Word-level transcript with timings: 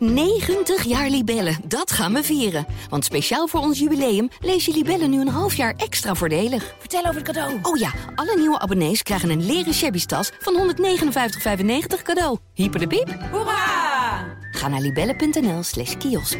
90 0.00 0.84
jaar 0.84 1.08
Libellen, 1.08 1.56
dat 1.64 1.92
gaan 1.92 2.12
we 2.12 2.22
vieren. 2.22 2.66
Want 2.88 3.04
speciaal 3.04 3.46
voor 3.46 3.60
ons 3.60 3.78
jubileum 3.78 4.28
lees 4.40 4.64
je 4.64 4.72
Libellen 4.72 5.10
nu 5.10 5.20
een 5.20 5.28
half 5.28 5.54
jaar 5.54 5.74
extra 5.76 6.14
voordelig. 6.14 6.74
Vertel 6.78 7.00
over 7.00 7.14
het 7.14 7.24
cadeau. 7.24 7.58
Oh 7.62 7.76
ja, 7.76 7.90
alle 8.14 8.36
nieuwe 8.36 8.58
abonnees 8.58 9.02
krijgen 9.02 9.30
een 9.30 9.46
leren 9.46 9.74
shabby 9.74 10.04
tas 10.04 10.32
van 10.38 10.74
159,95 10.74 12.02
cadeau. 12.02 12.38
Hyper 12.54 12.80
de 12.80 12.86
piep. 12.86 13.18
Hoera! 13.30 14.38
Ga 14.50 14.68
naar 14.68 14.80
libellen.nl 14.80 15.62
slash 15.62 15.96
kiosk. 15.96 16.38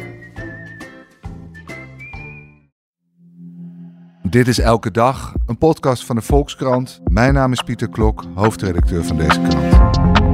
Dit 4.23 4.47
is 4.47 4.59
Elke 4.59 4.91
Dag, 4.91 5.33
een 5.45 5.57
podcast 5.57 6.05
van 6.05 6.15
de 6.15 6.21
Volkskrant. 6.21 7.01
Mijn 7.03 7.33
naam 7.33 7.51
is 7.51 7.61
Pieter 7.61 7.89
Klok, 7.89 8.23
hoofdredacteur 8.35 9.03
van 9.05 9.17
deze 9.17 9.41
krant. 9.41 10.30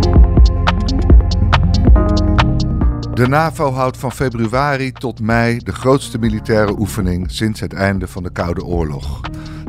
De 3.18 3.28
NAVO 3.28 3.72
houdt 3.72 3.98
van 3.98 4.12
februari 4.12 4.92
tot 4.92 5.20
mei 5.20 5.58
de 5.58 5.72
grootste 5.72 6.18
militaire 6.18 6.80
oefening 6.80 7.32
sinds 7.32 7.60
het 7.60 7.74
einde 7.74 8.08
van 8.08 8.24
de 8.24 8.32
Koude 8.32 8.66
Oorlog. 8.66 9.22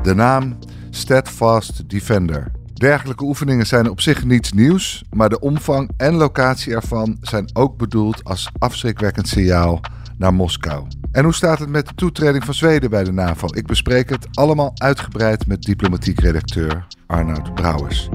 De 0.02 0.14
naam 0.14 0.59
Steadfast 0.91 1.88
Defender. 1.88 2.50
Dergelijke 2.74 3.24
oefeningen 3.24 3.66
zijn 3.66 3.91
op 3.91 4.00
zich 4.00 4.24
niets 4.24 4.52
nieuws, 4.52 5.05
maar 5.10 5.28
de 5.28 5.41
omvang 5.41 5.91
en 5.96 6.14
locatie 6.14 6.74
ervan 6.74 7.16
zijn 7.20 7.50
ook 7.52 7.77
bedoeld 7.77 8.24
als 8.24 8.50
afschrikwekkend 8.58 9.28
signaal 9.28 9.80
naar 10.16 10.34
Moskou. 10.34 10.86
En 11.12 11.24
hoe 11.24 11.34
staat 11.34 11.58
het 11.58 11.69
met 11.69 11.86
de 11.86 11.94
toetreding 11.94 12.44
van 12.44 12.55
Zweden 12.55 12.91
bij 12.91 13.05
de 13.05 13.12
NAVO? 13.12 13.46
Ik 13.50 13.66
bespreek 13.66 14.08
het 14.08 14.28
allemaal 14.33 14.72
uitgebreid 14.74 15.46
met 15.46 15.62
diplomatiek 15.62 16.20
redacteur 16.20 16.86
Arnoud 17.06 17.55
Brouwers. 17.55 18.08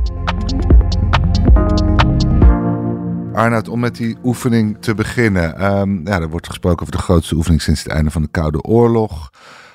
Arnoud, 3.33 3.67
om 3.67 3.79
met 3.79 3.95
die 3.95 4.17
oefening 4.23 4.77
te 4.79 4.95
beginnen. 4.95 5.57
Ehm, 5.57 6.07
ja, 6.07 6.21
er 6.21 6.29
wordt 6.29 6.47
gesproken 6.47 6.81
over 6.81 6.97
de 6.97 7.03
grootste 7.03 7.35
oefening 7.35 7.61
sinds 7.61 7.83
het 7.83 7.91
einde 7.91 8.11
van 8.11 8.21
de 8.21 8.27
Koude 8.27 8.62
Oorlog. 8.62 9.29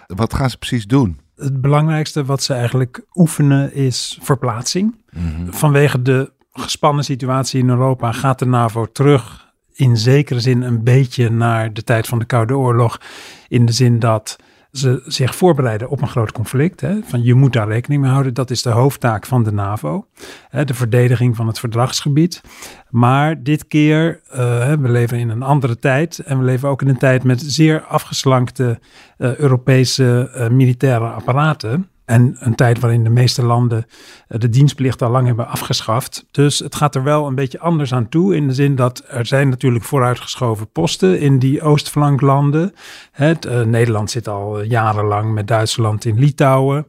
Wat 0.06 0.34
gaan 0.34 0.50
ze 0.50 0.58
precies 0.58 0.86
doen? 0.86 1.18
Het 1.36 1.60
belangrijkste 1.60 2.24
wat 2.24 2.42
ze 2.42 2.54
eigenlijk 2.54 3.04
oefenen 3.14 3.74
is 3.74 4.18
verplaatsing. 4.22 4.96
Vanwege 5.50 6.02
de 6.02 6.32
gespannen 6.52 7.04
situatie 7.04 7.60
in 7.60 7.68
Europa 7.68 8.12
gaat 8.12 8.38
de 8.38 8.46
NAVO 8.46 8.86
terug 8.92 9.46
in 9.72 9.96
zekere 9.96 10.40
zin 10.40 10.62
een 10.62 10.84
beetje 10.84 11.30
naar 11.30 11.72
de 11.72 11.84
tijd 11.84 12.06
van 12.06 12.18
de 12.18 12.24
Koude 12.24 12.56
Oorlog. 12.56 13.00
In 13.48 13.66
de 13.66 13.72
zin 13.72 13.98
dat 13.98 14.36
ze 14.72 15.02
zich 15.06 15.34
voorbereiden 15.34 15.88
op 15.88 16.02
een 16.02 16.08
groot 16.08 16.32
conflict. 16.32 16.80
Hè, 16.80 17.00
van 17.02 17.22
je 17.22 17.34
moet 17.34 17.52
daar 17.52 17.68
rekening 17.68 18.02
mee 18.02 18.10
houden. 18.10 18.34
Dat 18.34 18.50
is 18.50 18.62
de 18.62 18.70
hoofdtaak 18.70 19.26
van 19.26 19.42
de 19.42 19.52
NAVO. 19.52 20.06
Hè, 20.48 20.64
de 20.64 20.74
verdediging 20.74 21.36
van 21.36 21.46
het 21.46 21.58
verdragsgebied. 21.58 22.40
Maar 22.90 23.42
dit 23.42 23.66
keer, 23.66 24.20
uh, 24.30 24.36
we 24.72 24.88
leven 24.88 25.18
in 25.18 25.28
een 25.28 25.42
andere 25.42 25.78
tijd. 25.78 26.18
En 26.18 26.38
we 26.38 26.44
leven 26.44 26.68
ook 26.68 26.82
in 26.82 26.88
een 26.88 26.98
tijd 26.98 27.24
met 27.24 27.42
zeer 27.42 27.82
afgeslankte 27.82 28.78
uh, 29.18 29.36
Europese 29.36 30.30
uh, 30.34 30.48
militaire 30.48 31.06
apparaten. 31.06 31.88
En 32.08 32.36
een 32.38 32.54
tijd 32.54 32.80
waarin 32.80 33.04
de 33.04 33.10
meeste 33.10 33.44
landen 33.44 33.86
de 34.28 34.48
dienstplicht 34.48 35.02
al 35.02 35.10
lang 35.10 35.26
hebben 35.26 35.48
afgeschaft. 35.48 36.26
Dus 36.30 36.58
het 36.58 36.74
gaat 36.74 36.94
er 36.94 37.02
wel 37.02 37.26
een 37.26 37.34
beetje 37.34 37.58
anders 37.58 37.92
aan 37.92 38.08
toe. 38.08 38.36
In 38.36 38.48
de 38.48 38.54
zin 38.54 38.74
dat 38.74 39.04
er 39.08 39.26
zijn 39.26 39.48
natuurlijk 39.48 39.84
vooruitgeschoven 39.84 40.70
posten 40.70 41.20
in 41.20 41.38
die 41.38 41.62
oostflanklanden. 41.62 42.74
Het, 43.12 43.46
uh, 43.46 43.62
Nederland 43.62 44.10
zit 44.10 44.28
al 44.28 44.62
jarenlang 44.62 45.32
met 45.32 45.46
Duitsland 45.48 46.04
in 46.04 46.18
Litouwen. 46.18 46.86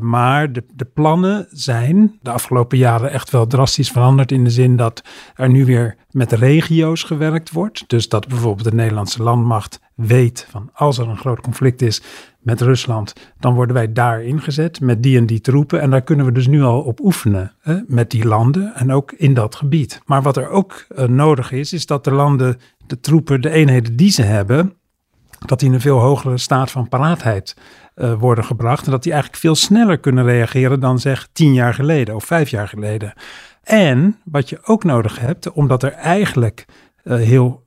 Maar 0.00 0.52
de, 0.52 0.64
de, 0.74 0.84
plannen 0.84 1.46
zijn 1.50 2.18
de 2.22 2.30
afgelopen 2.30 2.78
jaren 2.78 3.10
echt 3.10 3.30
wel 3.30 3.46
drastisch 3.46 3.90
veranderd. 3.90 4.32
In 4.32 4.44
de 4.44 4.50
zin 4.50 4.76
dat 4.76 5.02
er 5.34 5.48
nu 5.48 5.64
weer 5.64 5.96
met 6.10 6.32
regio's 6.32 7.02
gewerkt 7.02 7.50
wordt. 7.50 7.84
Dus 7.86 8.08
dat 8.08 8.28
bijvoorbeeld 8.28 8.70
de 8.70 8.74
Nederlandse 8.74 9.22
landmacht 9.22 9.80
weet 9.94 10.46
van 10.50 10.70
als 10.72 10.98
er 10.98 11.08
een 11.08 11.16
groot 11.16 11.40
conflict 11.40 11.82
is 11.82 12.02
met 12.48 12.60
Rusland, 12.60 13.12
dan 13.38 13.54
worden 13.54 13.74
wij 13.74 13.92
daar 13.92 14.22
ingezet 14.22 14.80
met 14.80 15.02
die 15.02 15.18
en 15.18 15.26
die 15.26 15.40
troepen. 15.40 15.80
En 15.80 15.90
daar 15.90 16.02
kunnen 16.02 16.26
we 16.26 16.32
dus 16.32 16.46
nu 16.46 16.62
al 16.62 16.80
op 16.80 17.00
oefenen 17.00 17.52
hè, 17.60 17.78
met 17.86 18.10
die 18.10 18.26
landen 18.26 18.74
en 18.74 18.92
ook 18.92 19.12
in 19.12 19.34
dat 19.34 19.54
gebied. 19.54 20.00
Maar 20.04 20.22
wat 20.22 20.36
er 20.36 20.48
ook 20.48 20.86
uh, 20.88 21.04
nodig 21.04 21.52
is, 21.52 21.72
is 21.72 21.86
dat 21.86 22.04
de 22.04 22.12
landen, 22.12 22.56
de 22.86 23.00
troepen, 23.00 23.40
de 23.40 23.50
eenheden 23.50 23.96
die 23.96 24.10
ze 24.10 24.22
hebben, 24.22 24.74
dat 25.46 25.58
die 25.58 25.68
in 25.68 25.74
een 25.74 25.80
veel 25.80 25.98
hogere 25.98 26.38
staat 26.38 26.70
van 26.70 26.88
paraatheid 26.88 27.56
uh, 27.96 28.12
worden 28.18 28.44
gebracht. 28.44 28.84
En 28.84 28.90
dat 28.90 29.02
die 29.02 29.12
eigenlijk 29.12 29.42
veel 29.42 29.54
sneller 29.54 29.98
kunnen 29.98 30.24
reageren 30.24 30.80
dan 30.80 30.98
zeg 30.98 31.28
tien 31.32 31.52
jaar 31.52 31.74
geleden 31.74 32.14
of 32.14 32.24
vijf 32.24 32.48
jaar 32.48 32.68
geleden. 32.68 33.12
En 33.62 34.18
wat 34.24 34.48
je 34.48 34.58
ook 34.62 34.84
nodig 34.84 35.18
hebt, 35.18 35.52
omdat 35.52 35.82
er 35.82 35.92
eigenlijk 35.92 36.64
uh, 37.04 37.16
heel 37.16 37.66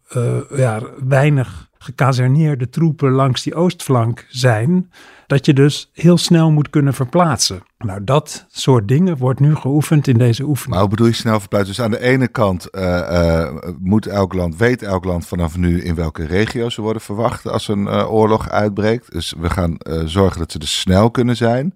ja, 0.56 0.82
weinig 1.08 1.71
gekazerneerde 1.82 2.70
troepen 2.70 3.12
langs 3.12 3.44
die 3.44 3.56
oostflank 3.56 4.26
zijn, 4.30 4.92
dat 5.28 5.46
je 5.46 5.54
dus 5.54 5.90
heel 5.94 6.18
snel 6.18 6.52
moet 6.52 6.70
kunnen 6.70 6.94
verplaatsen. 6.94 7.64
Nou, 7.78 8.04
dat 8.04 8.46
soort 8.50 8.88
dingen 8.88 9.18
wordt 9.18 9.40
nu 9.40 9.56
geoefend 9.56 10.08
in 10.08 10.18
deze 10.18 10.44
oefening. 10.44 10.72
Maar 10.72 10.80
hoe 10.80 10.90
bedoel 10.90 11.08
je 11.08 11.14
snel 11.14 11.40
verplaatsen? 11.40 11.76
Dus 11.76 11.82
aan 11.86 11.92
de 11.92 12.02
ene 12.02 12.28
kant 12.28 12.68
uh, 12.72 12.82
uh, 12.82 13.50
moet 13.80 14.06
elk 14.06 14.34
land, 14.34 14.58
weet 14.58 14.82
elk 14.82 15.06
land 15.06 15.28
vanaf 15.28 15.58
nu 15.58 15.82
in 15.84 15.96
welke 15.96 16.26
regio's 16.26 16.74
ze 16.74 16.82
worden 16.82 17.02
verwacht 17.02 17.48
als 17.48 17.68
een 17.68 17.86
uh, 17.86 18.14
oorlog 18.14 18.50
uitbreekt. 18.50 19.12
Dus 19.12 19.34
we 19.38 19.50
gaan 19.50 19.78
zorgen 20.06 20.40
dat 20.40 20.52
ze 20.52 20.60
er 20.60 20.68
snel 20.68 21.12
kunnen 21.12 21.36
zijn. 21.36 21.76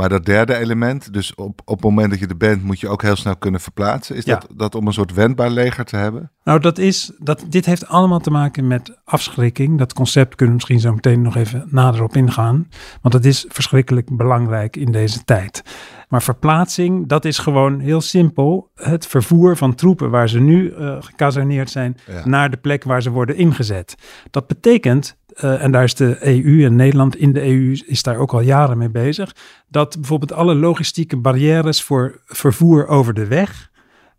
Maar 0.00 0.08
dat 0.08 0.24
derde 0.24 0.56
element, 0.56 1.12
dus 1.12 1.34
op, 1.34 1.60
op 1.64 1.76
het 1.76 1.84
moment 1.84 2.10
dat 2.10 2.18
je 2.18 2.26
er 2.26 2.36
bent, 2.36 2.62
moet 2.62 2.80
je 2.80 2.88
ook 2.88 3.02
heel 3.02 3.16
snel 3.16 3.36
kunnen 3.36 3.60
verplaatsen. 3.60 4.16
Is 4.16 4.24
ja. 4.24 4.34
dat, 4.34 4.48
dat 4.58 4.74
om 4.74 4.86
een 4.86 4.92
soort 4.92 5.12
wendbaar 5.12 5.50
leger 5.50 5.84
te 5.84 5.96
hebben? 5.96 6.30
Nou, 6.44 6.60
dat 6.60 6.78
is, 6.78 7.12
dat, 7.18 7.44
dit 7.48 7.66
heeft 7.66 7.86
allemaal 7.86 8.18
te 8.18 8.30
maken 8.30 8.66
met 8.66 8.98
afschrikking. 9.04 9.78
Dat 9.78 9.92
concept 9.92 10.34
kunnen 10.34 10.46
we 10.48 10.52
misschien 10.54 10.80
zo 10.80 10.94
meteen 10.94 11.22
nog 11.22 11.36
even 11.36 11.66
nader 11.70 12.02
op 12.02 12.16
ingaan. 12.16 12.68
Want 13.02 13.14
dat 13.14 13.24
is 13.24 13.44
verschrikkelijk 13.48 14.16
belangrijk 14.16 14.76
in 14.76 14.92
deze 14.92 15.24
tijd. 15.24 15.62
Maar 16.08 16.22
verplaatsing, 16.22 17.08
dat 17.08 17.24
is 17.24 17.38
gewoon 17.38 17.80
heel 17.80 18.00
simpel. 18.00 18.70
Het 18.74 19.06
vervoer 19.06 19.56
van 19.56 19.74
troepen 19.74 20.10
waar 20.10 20.28
ze 20.28 20.40
nu 20.40 20.70
uh, 20.70 20.96
gekazerneerd 21.00 21.70
zijn, 21.70 21.96
ja. 22.06 22.26
naar 22.26 22.50
de 22.50 22.56
plek 22.56 22.84
waar 22.84 23.02
ze 23.02 23.10
worden 23.10 23.36
ingezet. 23.36 23.94
Dat 24.30 24.46
betekent 24.46 25.16
uh, 25.34 25.62
en 25.62 25.72
daar 25.72 25.84
is 25.84 25.94
de 25.94 26.16
EU 26.20 26.64
en 26.64 26.76
Nederland 26.76 27.16
in 27.16 27.32
de 27.32 27.42
EU 27.42 27.76
is 27.86 28.02
daar 28.02 28.16
ook 28.16 28.32
al 28.32 28.40
jaren 28.40 28.78
mee 28.78 28.90
bezig, 28.90 29.34
dat 29.68 29.96
bijvoorbeeld 29.98 30.32
alle 30.32 30.54
logistieke 30.54 31.16
barrières 31.16 31.82
voor 31.82 32.20
vervoer 32.26 32.86
over 32.86 33.14
de 33.14 33.26
weg, 33.26 33.69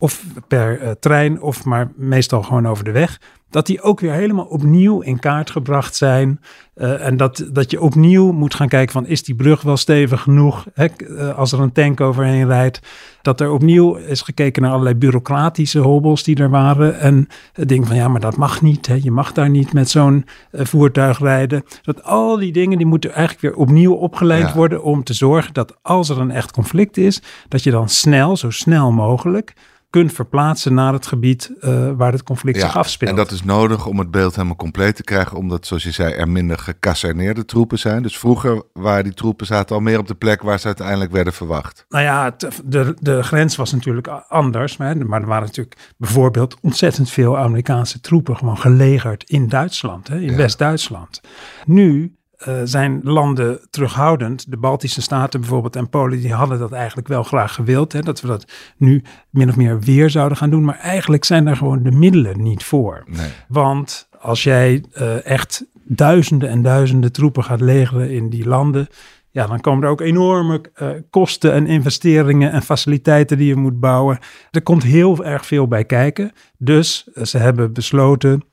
of 0.01 0.23
per 0.47 0.81
uh, 0.81 0.91
trein, 0.99 1.41
of 1.41 1.65
maar 1.65 1.91
meestal 1.95 2.43
gewoon 2.43 2.67
over 2.67 2.83
de 2.83 2.91
weg, 2.91 3.19
dat 3.49 3.65
die 3.65 3.81
ook 3.81 3.99
weer 3.99 4.11
helemaal 4.11 4.45
opnieuw 4.45 5.01
in 5.01 5.19
kaart 5.19 5.49
gebracht 5.49 5.95
zijn. 5.95 6.39
Uh, 6.75 7.05
en 7.05 7.17
dat, 7.17 7.49
dat 7.51 7.71
je 7.71 7.81
opnieuw 7.81 8.31
moet 8.31 8.55
gaan 8.55 8.67
kijken 8.67 8.93
van 8.93 9.05
is 9.05 9.23
die 9.23 9.35
brug 9.35 9.61
wel 9.61 9.77
stevig 9.77 10.21
genoeg 10.21 10.65
hè, 10.73 10.87
uh, 10.97 11.37
als 11.37 11.51
er 11.51 11.59
een 11.59 11.71
tank 11.71 12.01
overheen 12.01 12.47
rijdt. 12.47 12.79
Dat 13.21 13.41
er 13.41 13.51
opnieuw 13.51 13.95
is 13.95 14.21
gekeken 14.21 14.61
naar 14.61 14.71
allerlei 14.71 14.95
bureaucratische 14.95 15.79
hobbels 15.79 16.23
die 16.23 16.35
er 16.35 16.49
waren. 16.49 16.99
En 16.99 17.27
het 17.53 17.69
ding 17.69 17.87
van 17.87 17.95
ja, 17.95 18.07
maar 18.07 18.21
dat 18.21 18.37
mag 18.37 18.61
niet. 18.61 18.87
Hè, 18.87 18.99
je 19.01 19.11
mag 19.11 19.31
daar 19.31 19.49
niet 19.49 19.73
met 19.73 19.89
zo'n 19.89 20.25
uh, 20.51 20.65
voertuig 20.65 21.19
rijden. 21.19 21.63
Dat 21.81 22.03
al 22.03 22.37
die 22.37 22.51
dingen 22.51 22.77
die 22.77 22.87
moeten 22.87 23.13
eigenlijk 23.13 23.41
weer 23.41 23.63
opnieuw 23.63 23.93
opgeleid 23.93 24.47
ja. 24.47 24.55
worden 24.55 24.83
om 24.83 25.03
te 25.03 25.13
zorgen 25.13 25.53
dat 25.53 25.77
als 25.81 26.09
er 26.09 26.19
een 26.19 26.31
echt 26.31 26.51
conflict 26.51 26.97
is, 26.97 27.21
dat 27.47 27.63
je 27.63 27.71
dan 27.71 27.89
snel, 27.89 28.37
zo 28.37 28.49
snel 28.49 28.91
mogelijk 28.91 29.53
kunt 29.91 30.13
verplaatsen 30.13 30.73
naar 30.73 30.93
het 30.93 31.05
gebied 31.05 31.51
uh, 31.59 31.91
waar 31.95 32.11
het 32.11 32.23
conflict 32.23 32.57
ja, 32.57 32.65
zich 32.65 32.77
afspeelt. 32.77 33.09
En 33.09 33.15
dat 33.15 33.31
is 33.31 33.43
nodig 33.43 33.85
om 33.85 33.99
het 33.99 34.11
beeld 34.11 34.35
helemaal 34.35 34.55
compleet 34.55 34.95
te 34.95 35.03
krijgen, 35.03 35.37
omdat, 35.37 35.65
zoals 35.65 35.83
je 35.83 35.91
zei, 35.91 36.13
er 36.13 36.29
minder 36.29 36.57
gekaserneerde 36.57 37.45
troepen 37.45 37.79
zijn. 37.79 38.01
Dus 38.01 38.17
vroeger 38.17 38.63
waren 38.73 39.03
die 39.03 39.13
troepen 39.13 39.45
zaten 39.45 39.75
al 39.75 39.81
meer 39.81 39.99
op 39.99 40.07
de 40.07 40.15
plek 40.15 40.41
waar 40.41 40.59
ze 40.59 40.65
uiteindelijk 40.65 41.11
werden 41.11 41.33
verwacht. 41.33 41.85
Nou 41.89 42.03
ja, 42.03 42.35
de, 42.65 42.95
de 42.99 43.23
grens 43.23 43.55
was 43.55 43.71
natuurlijk 43.71 44.07
anders, 44.07 44.77
maar, 44.77 45.05
maar 45.05 45.21
er 45.21 45.27
waren 45.27 45.45
natuurlijk 45.45 45.93
bijvoorbeeld 45.97 46.57
ontzettend 46.61 47.09
veel 47.09 47.37
Amerikaanse 47.37 47.99
troepen 47.99 48.37
gewoon 48.37 48.57
gelegerd 48.57 49.23
in 49.23 49.47
Duitsland, 49.47 50.07
hè, 50.07 50.15
in 50.15 50.31
ja. 50.31 50.35
West-Duitsland. 50.35 51.21
Nu 51.65 52.15
uh, 52.47 52.55
zijn 52.63 52.99
landen 53.03 53.59
terughoudend. 53.69 54.51
De 54.51 54.57
Baltische 54.57 55.01
Staten 55.01 55.39
bijvoorbeeld 55.39 55.75
en 55.75 55.89
Polen, 55.89 56.19
die 56.21 56.33
hadden 56.33 56.59
dat 56.59 56.71
eigenlijk 56.71 57.07
wel 57.07 57.23
graag 57.23 57.53
gewild. 57.53 57.93
Hè, 57.93 58.01
dat 58.01 58.21
we 58.21 58.27
dat 58.27 58.45
nu 58.77 59.03
min 59.29 59.49
of 59.49 59.55
meer 59.55 59.79
weer 59.79 60.09
zouden 60.09 60.37
gaan 60.37 60.49
doen. 60.49 60.63
Maar 60.63 60.79
eigenlijk 60.79 61.23
zijn 61.23 61.45
daar 61.45 61.57
gewoon 61.57 61.83
de 61.83 61.91
middelen 61.91 62.41
niet 62.43 62.63
voor. 62.63 63.03
Nee. 63.05 63.29
Want 63.47 64.09
als 64.19 64.43
jij 64.43 64.83
uh, 64.93 65.25
echt 65.25 65.65
duizenden 65.83 66.49
en 66.49 66.61
duizenden 66.61 67.11
troepen 67.11 67.43
gaat 67.43 67.61
legeren 67.61 68.09
in 68.09 68.29
die 68.29 68.47
landen. 68.47 68.87
Ja, 69.33 69.47
dan 69.47 69.61
komen 69.61 69.83
er 69.83 69.89
ook 69.89 70.01
enorme 70.01 70.61
uh, 70.81 70.89
kosten 71.09 71.53
en 71.53 71.67
investeringen 71.67 72.51
en 72.51 72.61
faciliteiten 72.61 73.37
die 73.37 73.47
je 73.47 73.55
moet 73.55 73.79
bouwen. 73.79 74.19
Er 74.51 74.61
komt 74.61 74.83
heel 74.83 75.25
erg 75.25 75.45
veel 75.45 75.67
bij 75.67 75.85
kijken. 75.85 76.31
Dus 76.57 77.03
ze 77.03 77.37
hebben 77.37 77.73
besloten 77.73 78.43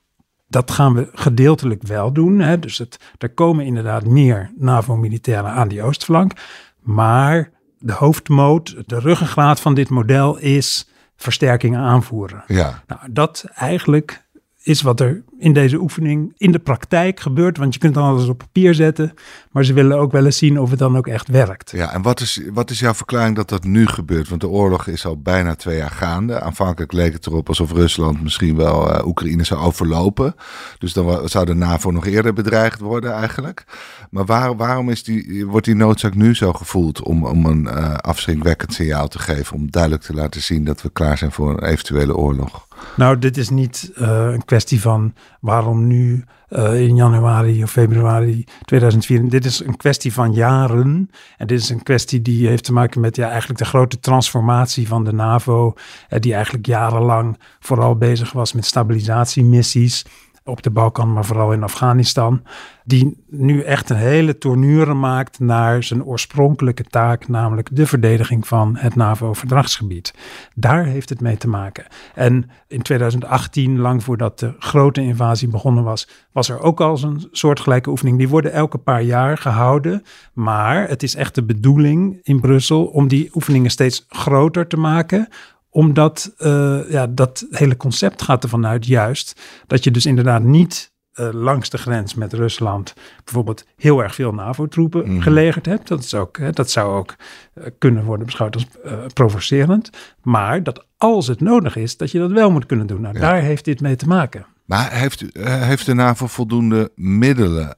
dat 0.49 0.71
gaan 0.71 0.95
we 0.95 1.09
gedeeltelijk 1.12 1.83
wel 1.83 2.12
doen. 2.12 2.39
Hè. 2.39 2.59
Dus 2.59 2.79
het, 2.79 2.99
er 3.19 3.31
komen 3.31 3.65
inderdaad 3.65 4.06
meer 4.06 4.53
NAVO-militairen 4.56 5.50
aan 5.50 5.69
die 5.69 5.83
oostflank. 5.83 6.33
Maar 6.81 7.50
de 7.79 7.93
hoofdmoot, 7.93 8.77
de 8.87 8.99
ruggengraat 8.99 9.61
van 9.61 9.75
dit 9.75 9.89
model 9.89 10.39
is 10.39 10.89
versterkingen 11.17 11.81
aanvoeren. 11.81 12.45
Ja. 12.47 12.83
Nou, 12.87 13.00
dat 13.11 13.45
eigenlijk 13.55 14.27
is 14.69 14.82
wat 14.82 15.00
er 15.00 15.23
in 15.38 15.53
deze 15.53 15.81
oefening 15.81 16.35
in 16.37 16.53
de 16.53 16.59
praktijk 16.59 17.20
gebeurt. 17.20 17.56
Want 17.56 17.75
je 17.75 17.81
kunt 17.81 17.94
dan 17.94 18.05
alles 18.05 18.29
op 18.29 18.38
papier 18.38 18.75
zetten, 18.75 19.15
maar 19.50 19.65
ze 19.65 19.73
willen 19.73 19.99
ook 19.99 20.12
wel 20.12 20.25
eens 20.25 20.37
zien 20.37 20.61
of 20.61 20.70
het 20.70 20.79
dan 20.79 20.97
ook 20.97 21.06
echt 21.06 21.29
werkt. 21.29 21.70
Ja, 21.70 21.93
en 21.93 22.03
wat 22.03 22.20
is, 22.20 22.41
wat 22.53 22.70
is 22.70 22.79
jouw 22.79 22.94
verklaring 22.94 23.37
dat 23.37 23.49
dat 23.49 23.65
nu 23.65 23.87
gebeurt? 23.87 24.29
Want 24.29 24.41
de 24.41 24.49
oorlog 24.49 24.87
is 24.87 25.06
al 25.06 25.20
bijna 25.20 25.55
twee 25.55 25.76
jaar 25.76 25.91
gaande. 25.91 26.41
Aanvankelijk 26.41 26.93
leek 26.93 27.12
het 27.12 27.26
erop 27.26 27.49
alsof 27.49 27.73
Rusland 27.73 28.23
misschien 28.23 28.56
wel 28.56 28.94
uh, 28.94 29.06
Oekraïne 29.06 29.44
zou 29.44 29.61
overlopen. 29.61 30.35
Dus 30.79 30.93
dan 30.93 31.29
zou 31.29 31.47
de 31.47 31.55
NAVO 31.55 31.91
nog 31.91 32.06
eerder 32.06 32.32
bedreigd 32.32 32.81
worden 32.81 33.12
eigenlijk. 33.12 33.64
Maar 34.11 34.25
waar, 34.25 34.56
waarom 34.56 34.91
is 34.91 35.05
die, 35.05 35.47
wordt 35.47 35.67
die 35.67 35.75
noodzaak 35.75 36.14
nu 36.14 36.35
zo 36.35 36.53
gevoeld 36.53 37.03
om, 37.03 37.25
om 37.25 37.47
een 37.47 37.64
uh, 37.64 37.94
afschrikwekkend 37.94 38.73
signaal 38.73 39.09
te 39.09 39.19
geven? 39.19 39.56
Om 39.56 39.71
duidelijk 39.71 40.03
te 40.03 40.14
laten 40.14 40.43
zien 40.43 40.64
dat 40.64 40.82
we 40.82 40.91
klaar 40.91 41.19
zijn 41.19 41.32
voor 41.32 41.50
een 41.50 41.64
eventuele 41.64 42.17
oorlog? 42.17 42.68
Nou, 42.97 43.19
dit 43.19 43.37
is 43.37 43.49
niet 43.49 43.91
uh, 43.97 44.09
een 44.33 44.45
kwestie 44.45 44.81
van 44.81 45.15
waarom 45.41 45.87
nu 45.87 46.25
uh, 46.51 46.81
in 46.81 46.97
januari 46.97 47.63
of 47.63 47.71
februari 47.71 48.45
2004. 48.65 49.29
Dit 49.29 49.45
is 49.45 49.65
een 49.65 49.77
kwestie 49.77 50.13
van 50.13 50.33
jaren. 50.33 51.11
En 51.37 51.47
dit 51.47 51.61
is 51.61 51.69
een 51.69 51.83
kwestie 51.83 52.23
die 52.23 52.49
heeft 52.49 52.65
te 52.65 52.73
maken 52.73 53.01
met 53.01 53.17
ja, 53.17 53.29
eigenlijk 53.29 53.59
de 53.59 53.65
grote 53.65 54.01
transformatie 54.01 54.89
van 54.89 55.05
de 55.05 55.13
NAVO. 55.13 55.75
Uh, 56.11 56.21
die 56.21 56.35
eigenlijk 56.35 56.67
jarenlang 56.67 57.39
vooral 57.61 57.97
bezig 57.97 58.33
was 58.33 58.53
met 58.53 58.65
stabilisatiemissies 58.65 60.05
op 60.49 60.62
de 60.62 60.71
Balkan, 60.71 61.12
maar 61.12 61.25
vooral 61.25 61.53
in 61.53 61.62
Afghanistan. 61.62 62.43
Die 62.85 63.25
nu 63.27 63.62
echt 63.62 63.91
een 63.91 63.97
hele 63.97 64.39
tournure 64.39 64.95
maakt 64.95 65.39
naar 65.39 65.83
zijn 65.83 66.05
oorspronkelijke 66.05 66.85
taak, 66.85 67.29
namelijk 67.29 67.69
de 67.73 67.87
verdediging 67.87 68.47
van 68.47 68.77
het 68.77 68.95
NAVO-verdragsgebied. 68.95 70.15
Daar 70.55 70.85
heeft 70.85 71.09
het 71.09 71.21
mee 71.21 71.37
te 71.37 71.49
maken. 71.49 71.85
En 72.15 72.50
in 72.69 72.83
2018, 72.83 73.79
lang 73.79 74.05
voordat 74.05 74.39
de 74.39 74.55
grote 74.59 75.00
invasie 75.00 75.49
begonnen 75.49 75.85
was, 75.85 76.09
was 76.33 76.49
er 76.49 76.61
ook 76.61 76.81
al 76.81 76.97
zo'n 76.97 77.29
soortgelijke 77.31 77.91
oefening. 77.91 78.19
Die 78.19 78.29
worden 78.29 78.53
elke 78.53 78.79
paar 78.79 79.03
jaar 79.03 79.39
gehouden. 79.39 80.03
Maar 80.33 80.89
het 80.89 81.03
is 81.03 81.15
echt 81.15 81.35
de 81.35 81.45
bedoeling 81.45 82.21
in 82.23 82.41
Brussel 82.41 82.85
om 82.85 83.09
die 83.09 83.31
oefeningen 83.35 83.71
steeds 83.71 84.06
groter 84.09 84.67
te 84.67 84.77
maken 84.77 85.29
omdat 85.70 86.35
uh, 86.38 86.91
ja, 86.91 87.06
dat 87.06 87.47
hele 87.50 87.76
concept 87.76 88.23
gaat 88.23 88.43
ervan 88.43 88.67
uit 88.67 88.87
juist 88.87 89.41
dat 89.67 89.85
je 89.85 89.91
dus 89.91 90.06
inderdaad 90.06 90.43
niet 90.43 90.93
uh, 91.15 91.29
langs 91.32 91.70
de 91.70 91.79
grens 91.79 92.15
met 92.15 92.32
Rusland 92.32 92.94
bijvoorbeeld 93.25 93.65
heel 93.76 94.03
erg 94.03 94.15
veel 94.15 94.32
NAVO-troepen 94.32 95.11
mm. 95.11 95.20
gelegerd 95.20 95.67
hebt. 95.67 95.88
Dat, 95.88 96.05
is 96.05 96.15
ook, 96.15 96.38
hè, 96.38 96.50
dat 96.50 96.70
zou 96.70 96.97
ook 96.97 97.15
uh, 97.55 97.65
kunnen 97.79 98.05
worden 98.05 98.26
beschouwd 98.26 98.55
als 98.55 98.67
provocerend. 99.15 99.91
Maar 100.23 100.62
dat 100.62 100.85
als 100.97 101.26
het 101.26 101.41
nodig 101.41 101.76
is, 101.76 101.97
dat 101.97 102.11
je 102.11 102.19
dat 102.19 102.32
wel 102.32 102.50
moet 102.50 102.67
kunnen 102.67 102.87
doen. 102.87 103.00
Nou, 103.00 103.14
ja. 103.14 103.21
daar 103.21 103.41
heeft 103.41 103.64
dit 103.64 103.81
mee 103.81 103.97
te 103.97 104.06
maken. 104.06 104.47
Maar 104.64 104.93
heeft, 104.93 105.25
heeft 105.41 105.87
de 105.87 105.94
NAVO 105.94 106.26
voldoende 106.26 106.91
middelen? 106.94 107.76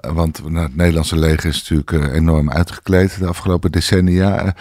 want 0.00 0.50
nou, 0.50 0.64
het 0.64 0.76
Nederlandse 0.76 1.16
leger 1.16 1.48
is 1.48 1.68
natuurlijk 1.68 2.14
enorm 2.14 2.50
uitgekleed 2.50 3.18
de 3.18 3.26
afgelopen 3.26 3.72
decennia 3.72 4.54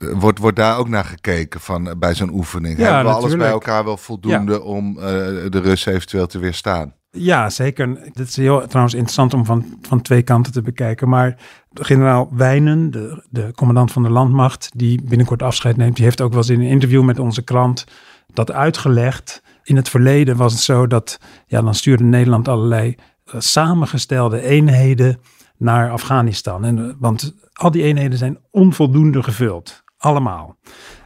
wordt, 0.00 0.38
wordt 0.38 0.56
daar 0.56 0.78
ook 0.78 0.88
naar 0.88 1.04
gekeken 1.04 1.60
van, 1.60 1.88
eh, 1.88 1.96
bij 1.96 2.14
zo'n 2.14 2.34
oefening? 2.34 2.78
Ja, 2.78 2.84
Hebben 2.84 3.12
we 3.12 3.18
alles 3.18 3.36
bij 3.36 3.50
elkaar 3.50 3.84
wel 3.84 3.96
voldoende 3.96 4.62
om 4.62 4.96
uh, 4.96 5.02
de 5.48 5.60
Russen 5.62 5.94
eventueel 5.94 6.26
te 6.26 6.38
weerstaan? 6.38 6.94
Ja, 7.10 7.50
zeker. 7.50 7.88
Het 8.12 8.28
is 8.28 8.36
heel 8.36 8.66
trouwens 8.66 8.94
interessant 8.94 9.34
om 9.34 9.44
van, 9.44 9.78
van 9.82 10.02
twee 10.02 10.22
kanten 10.22 10.52
te 10.52 10.62
bekijken. 10.62 11.08
Maar 11.08 11.36
generaal 11.74 12.28
Wijnen, 12.32 12.90
de, 12.90 13.24
de 13.30 13.52
commandant 13.54 13.92
van 13.92 14.02
de 14.02 14.10
landmacht, 14.10 14.70
die 14.74 15.02
binnenkort 15.02 15.42
afscheid 15.42 15.76
neemt, 15.76 15.96
die 15.96 16.04
heeft 16.04 16.20
ook 16.20 16.30
wel 16.30 16.38
eens 16.38 16.48
in 16.48 16.60
een 16.60 16.66
interview 16.66 17.02
met 17.02 17.18
onze 17.18 17.42
krant 17.42 17.84
dat 18.32 18.52
uitgelegd. 18.52 19.42
In 19.62 19.76
het 19.76 19.88
verleden 19.88 20.36
was 20.36 20.52
het 20.52 20.62
zo 20.62 20.86
dat, 20.86 21.18
ja, 21.46 21.62
dan 21.62 21.74
stuurde 21.74 22.04
Nederland 22.04 22.48
allerlei 22.48 22.94
uh, 23.34 23.40
samengestelde 23.40 24.40
eenheden 24.40 25.20
naar 25.56 25.90
Afghanistan. 25.90 26.64
En, 26.64 26.96
want 26.98 27.34
al 27.52 27.70
die 27.70 27.82
eenheden 27.82 28.18
zijn 28.18 28.38
onvoldoende 28.50 29.22
gevuld. 29.22 29.79
Allemaal. 30.00 30.56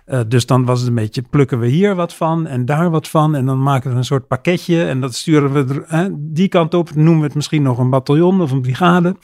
Uh, 0.07 0.21
dus 0.29 0.47
dan 0.47 0.65
was 0.65 0.79
het 0.79 0.89
een 0.89 0.95
beetje, 0.95 1.23
plukken 1.23 1.59
we 1.59 1.67
hier 1.67 1.95
wat 1.95 2.15
van 2.15 2.47
en 2.47 2.65
daar 2.65 2.91
wat 2.91 3.09
van. 3.09 3.35
En 3.35 3.47
dan 3.47 3.63
maken 3.63 3.91
we 3.91 3.97
een 3.97 4.05
soort 4.05 4.27
pakketje 4.27 4.85
en 4.85 5.01
dat 5.01 5.15
sturen 5.15 5.53
we 5.53 6.15
die 6.19 6.49
kant 6.49 6.75
op. 6.75 6.95
Noemen 6.95 7.19
we 7.19 7.25
het 7.27 7.35
misschien 7.35 7.63
nog 7.63 7.79
een 7.79 7.91
bataljon 7.91 8.41
of 8.41 8.51
een 8.51 8.61
brigade. 8.61 9.17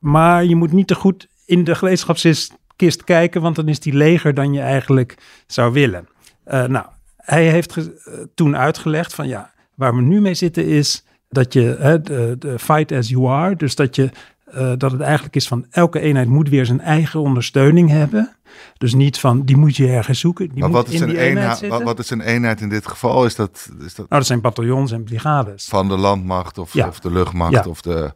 Maar 0.00 0.44
je 0.44 0.56
moet 0.56 0.72
niet 0.72 0.86
te 0.86 0.94
goed 0.94 1.28
in 1.46 1.64
de 1.64 1.74
gereedschapskist 1.74 3.04
kijken, 3.04 3.40
want 3.40 3.56
dan 3.56 3.68
is 3.68 3.80
die 3.80 3.92
leger 3.92 4.34
dan 4.34 4.52
je 4.52 4.60
eigenlijk 4.60 5.42
zou 5.46 5.72
willen. 5.72 6.08
Uh, 6.46 6.64
nou, 6.64 6.86
hij 7.16 7.50
heeft 7.50 7.90
toen 8.34 8.56
uitgelegd 8.56 9.14
van 9.14 9.28
ja, 9.28 9.52
waar 9.74 9.94
we 9.94 10.00
nu 10.00 10.20
mee 10.20 10.34
zitten 10.34 10.66
is 10.66 11.04
dat 11.28 11.52
je 11.52 11.98
de, 12.02 12.36
de 12.38 12.58
fight 12.58 12.92
as 12.92 13.08
you 13.08 13.28
are, 13.28 13.56
dus 13.56 13.74
dat 13.74 13.96
je 13.96 14.10
uh, 14.54 14.72
dat 14.76 14.92
het 14.92 15.00
eigenlijk 15.00 15.36
is 15.36 15.48
van 15.48 15.66
elke 15.70 16.00
eenheid 16.00 16.28
moet 16.28 16.48
weer 16.48 16.66
zijn 16.66 16.80
eigen 16.80 17.20
ondersteuning 17.20 17.90
hebben. 17.90 18.36
Dus 18.78 18.94
niet 18.94 19.18
van 19.18 19.44
die 19.44 19.56
moet 19.56 19.76
je 19.76 19.88
ergens 19.88 20.20
zoeken. 20.20 20.48
Die 20.48 20.60
maar 20.60 20.70
wat 20.70 20.88
is, 20.88 21.00
een 21.00 21.16
eenheid, 21.16 21.68
wat, 21.68 21.82
wat, 21.82 21.98
is 21.98 22.10
een 22.10 22.20
eenheid 22.20 22.60
in 22.60 22.68
dit 22.68 22.86
geval? 22.86 23.24
Is 23.24 23.34
dat, 23.34 23.68
is 23.80 23.94
dat... 23.94 23.96
Nou, 23.96 24.06
dat 24.08 24.26
zijn 24.26 24.40
bataljons 24.40 24.92
en 24.92 25.04
brigades. 25.04 25.66
Van 25.68 25.88
de 25.88 25.96
landmacht 25.96 26.58
of, 26.58 26.72
ja. 26.72 26.88
of 26.88 27.00
de 27.00 27.10
luchtmacht 27.10 27.52
ja. 27.52 27.64
of 27.66 27.80
de. 27.80 28.12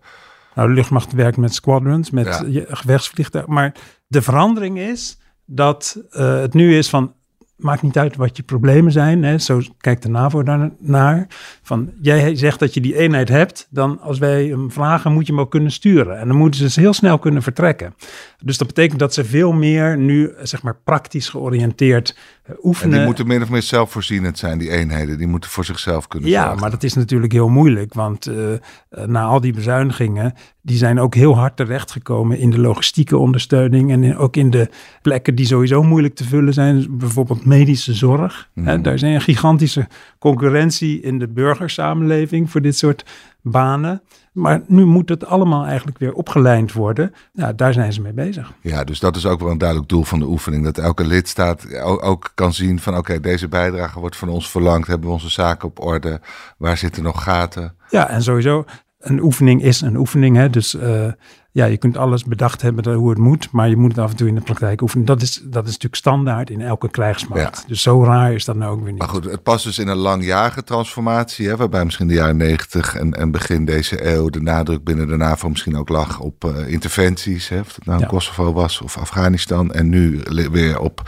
Nou, 0.55 0.69
de 0.69 0.75
luchtmacht 0.75 1.13
werkt 1.13 1.37
met 1.37 1.55
squadrons, 1.55 2.11
met 2.11 2.45
ja. 2.49 2.65
gevechtsvliegtuigen. 2.69 3.53
Maar 3.53 3.75
de 4.07 4.23
verandering 4.23 4.79
is 4.79 5.19
dat 5.45 6.03
uh, 6.11 6.41
het 6.41 6.55
nu 6.55 6.77
is 6.77 6.89
van 6.89 7.15
maakt 7.63 7.83
niet 7.83 7.99
uit 7.99 8.17
wat 8.17 8.37
je 8.37 8.43
problemen 8.43 8.93
zijn. 8.93 9.23
Hè. 9.23 9.39
Zo 9.39 9.61
kijkt 9.79 10.03
de 10.03 10.09
NAVO 10.09 10.43
daar 10.43 10.71
naar. 10.79 11.27
Van, 11.63 11.91
jij 12.01 12.37
zegt 12.37 12.59
dat 12.59 12.75
je 12.75 12.81
die 12.81 12.97
eenheid 12.97 13.29
hebt. 13.29 13.67
Dan 13.71 14.01
als 14.01 14.19
wij 14.19 14.47
hem 14.47 14.71
vragen, 14.71 15.13
moet 15.13 15.27
je 15.27 15.33
hem 15.33 15.41
ook 15.41 15.51
kunnen 15.51 15.73
sturen. 15.73 16.19
En 16.19 16.29
dan 16.29 16.37
moeten 16.37 16.71
ze 16.71 16.81
heel 16.81 16.93
snel 16.93 17.19
kunnen 17.19 17.43
vertrekken. 17.43 17.95
Dus 18.45 18.59
dat 18.59 18.67
betekent 18.67 18.99
dat 18.99 19.15
ze 19.15 19.25
veel 19.25 19.53
meer 19.53 19.99
nu, 19.99 20.33
zeg 20.43 20.63
maar, 20.63 20.77
praktisch 20.85 21.29
georiënteerd 21.29 22.17
oefenen. 22.63 22.93
En 22.93 22.99
die 22.99 23.07
moeten 23.07 23.27
min 23.27 23.43
of 23.43 23.51
meer 23.51 23.63
zelfvoorzienend 23.63 24.39
zijn, 24.39 24.59
die 24.59 24.71
eenheden. 24.71 25.19
Die 25.19 25.27
moeten 25.27 25.51
voor 25.51 25.65
zichzelf 25.65 26.09
kunnen 26.09 26.29
Ja, 26.29 26.55
maar 26.55 26.71
dat 26.71 26.83
is 26.83 26.95
natuurlijk 26.95 27.33
heel 27.33 27.49
moeilijk. 27.49 27.95
Want 27.95 28.29
uh, 28.29 28.53
na 29.07 29.23
al 29.23 29.41
die 29.41 29.53
bezuinigingen, 29.53 30.35
die 30.63 30.77
zijn 30.77 31.01
ook 31.01 31.15
heel 31.15 31.37
hard 31.37 31.57
terechtgekomen 31.57 32.39
in 32.39 32.51
de 32.51 32.61
logistieke 32.61 33.17
ondersteuning. 33.17 33.91
En 33.91 34.05
in, 34.05 34.17
ook 34.17 34.37
in 34.37 34.51
de 34.51 34.69
plekken 35.03 35.35
die 35.35 35.47
sowieso 35.47 35.83
moeilijk 35.83 36.15
te 36.15 36.25
vullen 36.25 36.55
zijn. 36.55 36.87
Bijvoorbeeld 36.91 37.45
medische 37.45 37.95
zorg. 37.95 38.49
Mm. 38.55 38.67
Hè, 38.67 38.81
daar 38.81 38.95
is 38.95 39.03
een 39.03 39.21
gigantische 39.21 39.89
concurrentie 40.19 41.01
in 41.01 41.19
de 41.19 41.29
burgersamenleving 41.29 42.51
voor 42.51 42.61
dit 42.61 42.77
soort 42.77 43.05
banen. 43.41 44.03
Maar 44.33 44.63
nu 44.67 44.85
moet 44.85 45.09
het 45.09 45.27
allemaal 45.27 45.65
eigenlijk 45.65 45.99
weer 45.99 46.13
opgelijnd 46.13 46.73
worden. 46.73 47.15
Ja, 47.33 47.53
daar 47.53 47.73
zijn 47.73 47.93
ze 47.93 48.01
mee 48.01 48.13
bezig. 48.13 48.53
Ja, 48.61 48.85
dus 48.85 49.01
dat 49.01 49.17
is 49.17 49.27
ook 49.27 49.41
wel 49.41 49.51
een 49.51 49.59
duidelijk 49.59 49.89
doel 49.89 50.05
van 50.05 50.19
de 50.19 50.27
oefening. 50.27 50.65
Dat 50.65 50.79
elke 50.79 51.07
lidstaat 51.07 51.75
ook, 51.83 52.05
ook 52.05 52.33
kan 52.35 52.53
zien 52.53 52.81
van 52.81 52.97
oké, 52.97 53.21
deze 53.21 53.49
bijdrage 53.49 54.01
wordt 54.01 54.17
van 54.17 54.29
ons 54.29 54.51
verlangd. 54.51 54.87
Hebben 54.87 55.07
we 55.07 55.13
onze 55.13 55.31
zaken 55.31 55.69
op 55.69 55.81
orde? 55.81 56.21
Waar 56.57 56.77
zitten 56.77 57.03
nog 57.03 57.23
gaten? 57.23 57.75
Ja, 57.89 58.09
en 58.09 58.23
sowieso, 58.23 58.65
een 59.03 59.21
oefening 59.21 59.63
is 59.63 59.81
een 59.81 59.97
oefening. 59.97 60.37
Hè? 60.37 60.51
Dus 60.51 60.75
uh, 60.75 61.07
ja, 61.51 61.65
je 61.65 61.77
kunt 61.77 61.97
alles 61.97 62.25
bedacht 62.25 62.63
hebben 62.63 62.95
hoe 62.95 63.11
het 63.11 63.19
moet, 63.19 63.49
maar 63.51 63.69
je 63.69 63.77
moet 63.77 63.91
het 63.91 63.99
af 63.99 64.11
en 64.11 64.17
toe 64.17 64.29
in 64.29 64.35
de 64.35 64.41
praktijk 64.41 64.81
oefenen. 64.81 65.07
Dat 65.07 65.23
is, 65.23 65.41
dat 65.45 65.63
is 65.65 65.71
natuurlijk 65.71 65.95
standaard 65.95 66.51
in 66.51 66.61
elke 66.61 66.91
krijgsmacht. 66.91 67.41
Ja. 67.41 67.69
Dus 67.69 67.83
zo 67.83 68.05
raar 68.05 68.33
is 68.33 68.45
dat 68.45 68.57
nou 68.57 68.73
ook 68.73 68.83
weer 68.83 68.91
niet. 68.91 69.01
Maar 69.01 69.09
goed, 69.09 69.25
het 69.25 69.43
past 69.43 69.65
dus 69.65 69.79
in 69.79 69.89
een 69.89 69.97
langjarige 69.97 70.65
transformatie, 70.65 71.49
hè, 71.49 71.57
waarbij 71.57 71.85
misschien 71.85 72.07
de 72.09 72.15
jaren 72.15 72.37
negentig 72.37 72.95
en, 72.95 73.13
en 73.13 73.31
begin 73.31 73.65
deze 73.65 74.07
eeuw 74.07 74.29
de 74.29 74.41
nadruk 74.41 74.85
binnen 74.85 75.09
de 75.09 75.17
NAVO 75.17 75.49
misschien 75.49 75.77
ook 75.77 75.89
lag 75.89 76.21
op 76.21 76.45
uh, 76.45 76.69
interventies. 76.69 77.49
Hè, 77.49 77.61
of 77.61 77.75
het 77.75 77.87
nou 77.87 78.01
ja. 78.01 78.07
Kosovo 78.07 78.53
was 78.53 78.81
of 78.81 78.99
Afghanistan. 78.99 79.73
En 79.73 79.89
nu 79.89 80.21
weer 80.51 80.81
op 80.81 81.03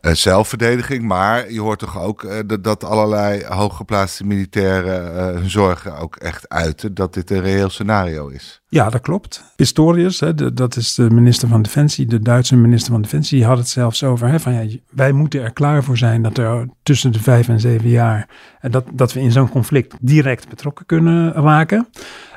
zelfverdediging. 0.00 1.02
Maar 1.02 1.52
je 1.52 1.60
hoort 1.60 1.78
toch 1.78 2.02
ook 2.02 2.22
uh, 2.22 2.38
dat, 2.46 2.64
dat, 2.64 2.84
allerlei 2.84 3.44
hooggeplaatste 3.44 4.26
militairen 4.26 5.14
uh, 5.14 5.40
hun 5.40 5.50
zorgen 5.50 5.98
ook 5.98 6.16
echt 6.16 6.48
uiten 6.48 6.94
dat 6.94 7.14
dit 7.14 7.30
een 7.30 7.40
reëel 7.40 7.68
scenario 7.68 8.28
is. 8.28 8.60
Ja, 8.68 8.90
dat 8.90 9.00
klopt. 9.00 9.44
Pistorius, 9.56 10.20
hè, 10.20 10.54
dat 10.54 10.76
is 10.76 10.94
de 10.94 11.10
minister 11.10 11.48
van 11.48 11.62
Defensie, 11.62 12.06
de 12.06 12.20
Duitse 12.20 12.56
minister 12.56 12.92
van 12.92 13.02
Defensie, 13.02 13.38
die 13.38 13.46
had 13.46 13.58
het 13.58 13.68
zelfs 13.68 14.04
over. 14.04 14.28
Hè, 14.28 14.40
van, 14.40 14.52
ja, 14.52 14.76
wij 14.90 15.12
moeten 15.12 15.42
er 15.42 15.52
klaar 15.52 15.84
voor 15.84 15.98
zijn 15.98 16.22
dat 16.22 16.38
er 16.38 16.68
tussen 16.82 17.12
de 17.12 17.20
vijf 17.20 17.48
en 17.48 17.60
zeven 17.60 17.88
jaar, 17.88 18.28
dat, 18.60 18.84
dat 18.92 19.12
we 19.12 19.20
in 19.20 19.32
zo'n 19.32 19.48
conflict 19.48 19.96
direct 20.00 20.48
betrokken 20.48 20.86
kunnen 20.86 21.32
raken. 21.32 21.88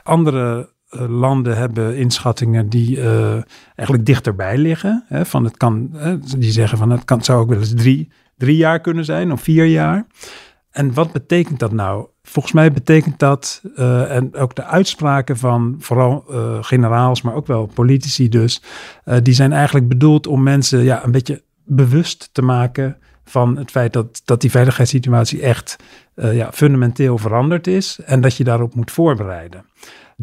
Andere 0.03 0.72
landen 1.07 1.57
hebben 1.57 1.97
inschattingen 1.97 2.69
die 2.69 2.97
uh, 2.97 3.33
eigenlijk 3.75 4.05
dichterbij 4.05 4.57
liggen. 4.57 5.03
Hè, 5.07 5.25
van 5.25 5.43
het 5.43 5.57
kan, 5.57 5.91
die 6.37 6.51
zeggen 6.51 6.77
van 6.77 6.89
het, 6.89 7.05
kan, 7.05 7.23
zou 7.23 7.41
ook 7.41 7.49
wel 7.49 7.59
eens 7.59 7.73
drie, 7.75 8.11
drie 8.37 8.55
jaar 8.55 8.79
kunnen 8.79 9.05
zijn 9.05 9.31
of 9.31 9.41
vier 9.41 9.65
jaar. 9.65 10.05
En 10.71 10.93
wat 10.93 11.11
betekent 11.11 11.59
dat 11.59 11.71
nou? 11.71 12.07
Volgens 12.23 12.53
mij 12.53 12.71
betekent 12.71 13.19
dat, 13.19 13.61
uh, 13.75 14.15
en 14.15 14.35
ook 14.35 14.55
de 14.55 14.63
uitspraken 14.63 15.37
van 15.37 15.75
vooral 15.79 16.25
generaals, 16.61 17.21
maar 17.21 17.33
ook 17.33 17.47
wel 17.47 17.65
politici 17.65 18.29
dus, 18.29 18.61
die 19.23 19.33
zijn 19.33 19.51
eigenlijk 19.51 19.87
bedoeld 19.87 20.27
om 20.27 20.43
mensen 20.43 20.83
ja, 20.83 21.03
een 21.03 21.11
beetje 21.11 21.43
bewust 21.65 22.29
te 22.31 22.41
maken 22.41 22.97
van 23.25 23.57
het 23.57 23.71
feit 23.71 23.93
dat, 23.93 24.21
dat 24.25 24.41
die 24.41 24.51
veiligheidssituatie 24.51 25.41
echt 25.41 25.75
ja, 26.15 26.51
fundamenteel 26.51 27.17
veranderd 27.17 27.67
is 27.67 27.99
en 28.05 28.21
dat 28.21 28.37
je 28.37 28.43
daarop 28.43 28.75
moet 28.75 28.91
voorbereiden. 28.91 29.65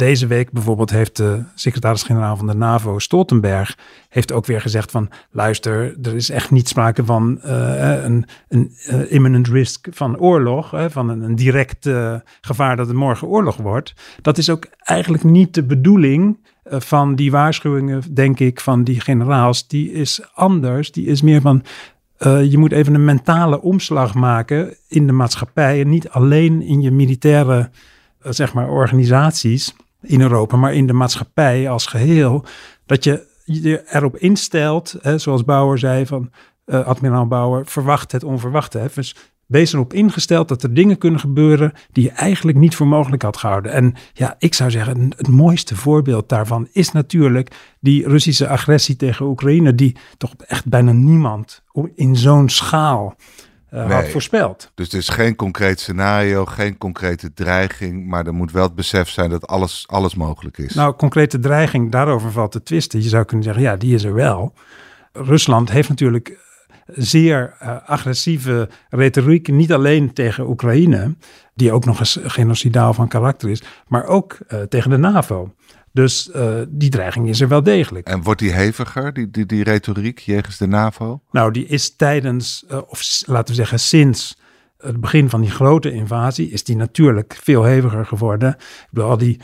Deze 0.01 0.27
week 0.27 0.53
bijvoorbeeld 0.53 0.91
heeft 0.91 1.17
de 1.17 1.43
secretaris-generaal 1.55 2.37
van 2.37 2.47
de 2.47 2.55
NAVO, 2.55 2.99
Stoltenberg, 2.99 3.79
heeft 4.09 4.33
ook 4.33 4.47
weer 4.47 4.61
gezegd 4.61 4.91
van 4.91 5.11
luister, 5.31 5.97
er 6.03 6.15
is 6.15 6.31
echt 6.31 6.51
niet 6.51 6.69
sprake 6.69 7.05
van 7.05 7.41
uh, 7.45 8.05
een, 8.05 8.27
een 8.49 8.73
uh, 8.91 9.13
imminent 9.13 9.49
risk 9.49 9.87
van 9.91 10.19
oorlog, 10.19 10.75
van 10.89 11.09
een, 11.09 11.35
direct 11.35 11.87
uh, 11.87 12.15
gevaar 12.41 12.77
dat 12.77 12.89
er 12.89 12.95
morgen 12.95 13.29
oorlog 13.29 13.57
wordt. 13.57 13.95
Dat 14.23 14.39
is 14.39 14.51
ook 14.51 14.67
eigenlijk 14.79 15.25
niet 15.25 15.55
de 15.55 15.65
bedoeling 15.65 16.39
van 16.65 17.15
die 17.15 17.31
waarschuwingen, 17.31 18.03
denk 18.15 18.41
ik, 18.41 18.61
van 18.61 18.85
die 18.85 19.01
generaals. 19.01 19.69
Die 19.69 19.93
is 19.93 20.21
anders, 20.35 20.93
die 20.93 21.07
is 21.07 21.23
meer 21.23 21.41
van 21.41 21.63
je 22.51 22.59
moet 22.59 22.73
even 22.73 22.95
een 22.95 23.05
mentale 23.05 23.63
omslag 23.63 24.15
maken 24.15 24.77
in 24.89 25.07
de 25.07 25.13
maatschappij. 25.13 25.81
En 25.81 25.89
niet 25.89 26.09
alleen 26.09 26.63
in 26.63 26.81
je 26.81 26.91
militaire 26.91 27.71
zeg 28.23 28.55
maar, 28.55 28.69
organisaties 28.69 29.75
in 30.03 30.21
Europa, 30.21 30.57
maar 30.57 30.75
in 30.75 30.87
de 30.87 30.93
maatschappij 30.93 31.69
als 31.71 31.87
geheel. 31.87 32.45
Dat 32.87 33.05
je 33.05 33.29
je 33.45 33.83
erop 33.93 34.17
instelt, 34.17 34.97
hè, 35.01 35.19
zoals 35.19 35.45
Bauer 35.45 35.79
zei 35.79 36.07
van 36.07 36.31
uh, 36.67 36.87
admiraal 36.87 37.27
Bauer, 37.27 37.67
verwacht 37.67 38.13
het 38.13 38.25
onverwachte. 38.25 38.79
Hè. 38.79 38.87
Dus 38.95 39.17
wees 39.47 39.73
erop 39.73 39.93
ingesteld 39.93 40.49
dat 40.49 40.63
er 40.63 40.75
dingen 40.75 40.99
kunnen 40.99 41.21
gebeuren 41.21 41.73
die 41.93 42.05
je 42.05 42.11
eigenlijk 42.11 42.59
niet 42.59 42.77
voor 42.77 42.87
mogelijk 42.87 43.23
had 43.23 43.37
gehouden. 43.37 43.73
En 43.73 43.95
ja, 44.13 44.35
ik 44.39 44.55
zou 44.55 44.71
zeggen, 44.71 45.13
het 45.17 45.29
mooiste 45.29 45.77
voorbeeld 45.77 46.29
daarvan 46.29 46.69
is 46.73 46.93
natuurlijk 46.93 47.75
die 47.81 48.09
Russische 48.09 48.49
agressie 48.49 48.97
tegen 48.97 49.27
Oekraïne, 49.27 49.75
die 49.75 49.97
toch 50.17 50.35
echt 50.47 50.67
bijna 50.69 50.93
niemand 50.93 51.63
in 51.95 52.17
zo'n 52.17 52.49
schaal 52.49 53.17
uh, 53.71 53.87
nee. 53.87 53.93
had 53.93 54.09
voorspeld. 54.09 54.71
Dus 54.75 54.87
het 54.87 55.01
is 55.01 55.09
geen 55.09 55.37
concreet 55.37 55.81
scenario, 55.81 56.45
geen 56.45 56.79
concrete 56.79 57.33
dreiging, 57.33 58.07
maar 58.07 58.27
er 58.27 58.35
moet 58.35 58.53
wel 58.53 58.63
het 58.63 58.75
besef 58.75 59.09
zijn 59.09 59.31
dat 59.31 59.47
alles, 59.47 59.85
alles 59.89 60.15
mogelijk 60.15 60.59
is. 60.59 60.75
Nou, 60.75 60.95
concrete 60.95 61.39
dreiging, 61.39 61.91
daarover 61.91 62.33
valt 62.33 62.53
te 62.53 62.63
twisten. 62.63 63.03
Je 63.03 63.09
zou 63.09 63.25
kunnen 63.25 63.45
zeggen, 63.45 63.63
ja, 63.63 63.77
die 63.77 63.95
is 63.95 64.05
er 64.05 64.15
wel. 64.15 64.55
Rusland 65.13 65.71
heeft 65.71 65.89
natuurlijk 65.89 66.39
zeer 66.87 67.57
uh, 67.63 67.77
agressieve 67.87 68.69
retoriek, 68.89 69.49
niet 69.49 69.73
alleen 69.73 70.13
tegen 70.13 70.49
Oekraïne, 70.49 71.17
die 71.55 71.73
ook 71.73 71.85
nog 71.85 71.99
eens 71.99 72.19
genocidaal 72.23 72.95
van 72.95 73.09
karakter 73.09 73.51
is, 73.51 73.63
maar 73.87 74.05
ook 74.05 74.39
uh, 74.49 74.61
tegen 74.61 74.91
de 74.91 74.97
NAVO. 74.97 75.55
Dus 75.93 76.31
uh, 76.37 76.61
die 76.69 76.91
dreiging 76.91 77.29
is 77.29 77.41
er 77.41 77.49
wel 77.49 77.63
degelijk. 77.63 78.07
En 78.07 78.23
wordt 78.23 78.41
die 78.41 78.53
heviger, 78.53 79.13
die, 79.13 79.31
die, 79.31 79.47
die 79.47 79.63
retoriek 79.63 80.19
jegens 80.19 80.57
de 80.57 80.67
NAVO? 80.67 81.23
Nou, 81.31 81.53
die 81.53 81.67
is 81.67 81.97
tijdens, 81.97 82.65
of 82.87 83.23
laten 83.27 83.49
we 83.49 83.55
zeggen 83.55 83.81
sinds 83.81 84.39
het 84.79 85.01
begin 85.01 85.29
van 85.29 85.41
die 85.41 85.51
grote 85.51 85.93
invasie, 85.93 86.51
is 86.51 86.65
die 86.65 86.77
natuurlijk 86.77 87.39
veel 87.43 87.63
heviger 87.63 88.07
geworden. 88.07 88.51
Ik 88.59 88.89
bedoel, 88.91 89.11
al 89.11 89.19
die 89.19 89.41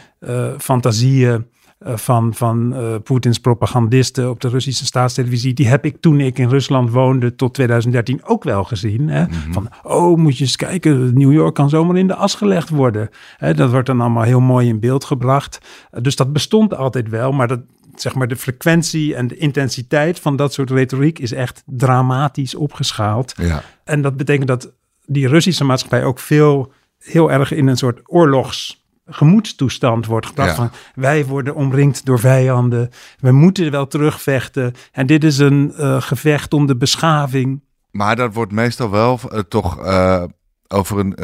fantasieën 0.58 1.34
uh, 1.34 1.55
van, 1.80 2.34
van 2.34 2.72
uh, 2.72 2.94
Poetins 3.02 3.38
propagandisten 3.38 4.30
op 4.30 4.40
de 4.40 4.48
Russische 4.48 4.84
staatstelevisie. 4.84 5.54
Die 5.54 5.68
heb 5.68 5.84
ik 5.84 5.96
toen 6.00 6.20
ik 6.20 6.38
in 6.38 6.48
Rusland 6.48 6.90
woonde 6.90 7.34
tot 7.34 7.54
2013 7.54 8.24
ook 8.24 8.44
wel 8.44 8.64
gezien. 8.64 9.08
Hè? 9.08 9.24
Mm 9.24 9.30
-hmm. 9.30 9.52
Van, 9.52 9.68
oh, 9.82 10.18
moet 10.18 10.38
je 10.38 10.44
eens 10.44 10.56
kijken, 10.56 11.14
New 11.14 11.32
York 11.32 11.54
kan 11.54 11.68
zomaar 11.68 11.96
in 11.96 12.06
de 12.06 12.14
as 12.14 12.34
gelegd 12.34 12.68
worden. 12.68 13.08
Hè, 13.36 13.54
dat 13.54 13.70
wordt 13.70 13.86
dan 13.86 14.00
allemaal 14.00 14.22
heel 14.22 14.40
mooi 14.40 14.68
in 14.68 14.80
beeld 14.80 15.04
gebracht. 15.04 15.58
Uh, 15.92 16.00
dus 16.02 16.16
dat 16.16 16.32
bestond 16.32 16.74
altijd 16.74 17.08
wel, 17.08 17.32
maar 17.32 17.48
dat, 17.48 17.60
zeg 17.94 18.14
maar 18.14 18.28
de 18.28 18.36
frequentie 18.36 19.14
en 19.14 19.26
de 19.26 19.36
intensiteit 19.36 20.20
van 20.20 20.36
dat 20.36 20.52
soort 20.52 20.70
retoriek 20.70 21.18
is 21.18 21.32
echt 21.32 21.62
dramatisch 21.66 22.54
opgeschaald. 22.54 23.34
Ja. 23.36 23.62
En 23.84 24.02
dat 24.02 24.16
betekent 24.16 24.48
dat 24.48 24.72
die 25.04 25.28
Russische 25.28 25.64
maatschappij 25.64 26.04
ook 26.04 26.18
veel 26.18 26.72
heel 26.98 27.32
erg 27.32 27.52
in 27.52 27.66
een 27.66 27.76
soort 27.76 28.00
oorlogs 28.04 28.85
gemoedstoestand 29.06 30.06
wordt 30.06 30.26
gebracht. 30.26 30.48
Ja. 30.50 30.54
Van, 30.56 30.70
wij 30.94 31.26
worden 31.26 31.54
omringd 31.54 32.04
door 32.04 32.18
vijanden. 32.18 32.90
We 33.18 33.32
moeten 33.32 33.70
wel 33.70 33.86
terugvechten. 33.86 34.72
En 34.92 35.06
dit 35.06 35.24
is 35.24 35.38
een 35.38 35.72
uh, 35.78 36.00
gevecht 36.00 36.52
om 36.54 36.66
de 36.66 36.76
beschaving. 36.76 37.60
Maar 37.90 38.16
dat 38.16 38.34
wordt 38.34 38.52
meestal 38.52 38.90
wel 38.90 39.20
uh, 39.32 39.38
toch 39.38 39.84
uh, 39.84 40.22
over 40.68 40.98
een 40.98 41.14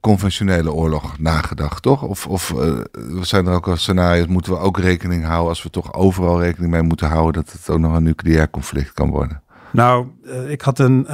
conventionele 0.00 0.72
oorlog 0.72 1.18
nagedacht, 1.18 1.82
toch? 1.82 2.02
Of, 2.02 2.26
of 2.26 2.54
zijn 3.20 3.46
er 3.46 3.54
ook 3.54 3.68
al 3.68 3.76
scenario's, 3.76 4.26
moeten 4.26 4.52
we 4.52 4.58
ook 4.58 4.78
rekening 4.78 5.24
houden... 5.24 5.48
als 5.48 5.62
we 5.62 5.70
toch 5.70 5.94
overal 5.94 6.40
rekening 6.40 6.72
mee 6.72 6.82
moeten 6.82 7.08
houden... 7.08 7.44
dat 7.44 7.52
het 7.52 7.70
ook 7.70 7.78
nog 7.78 7.94
een 7.94 8.02
nucleair 8.02 8.50
conflict 8.50 8.92
kan 8.92 9.10
worden? 9.10 9.42
Nou, 9.70 10.06
ik 10.48 10.60
had 10.60 10.78
een 10.78 11.06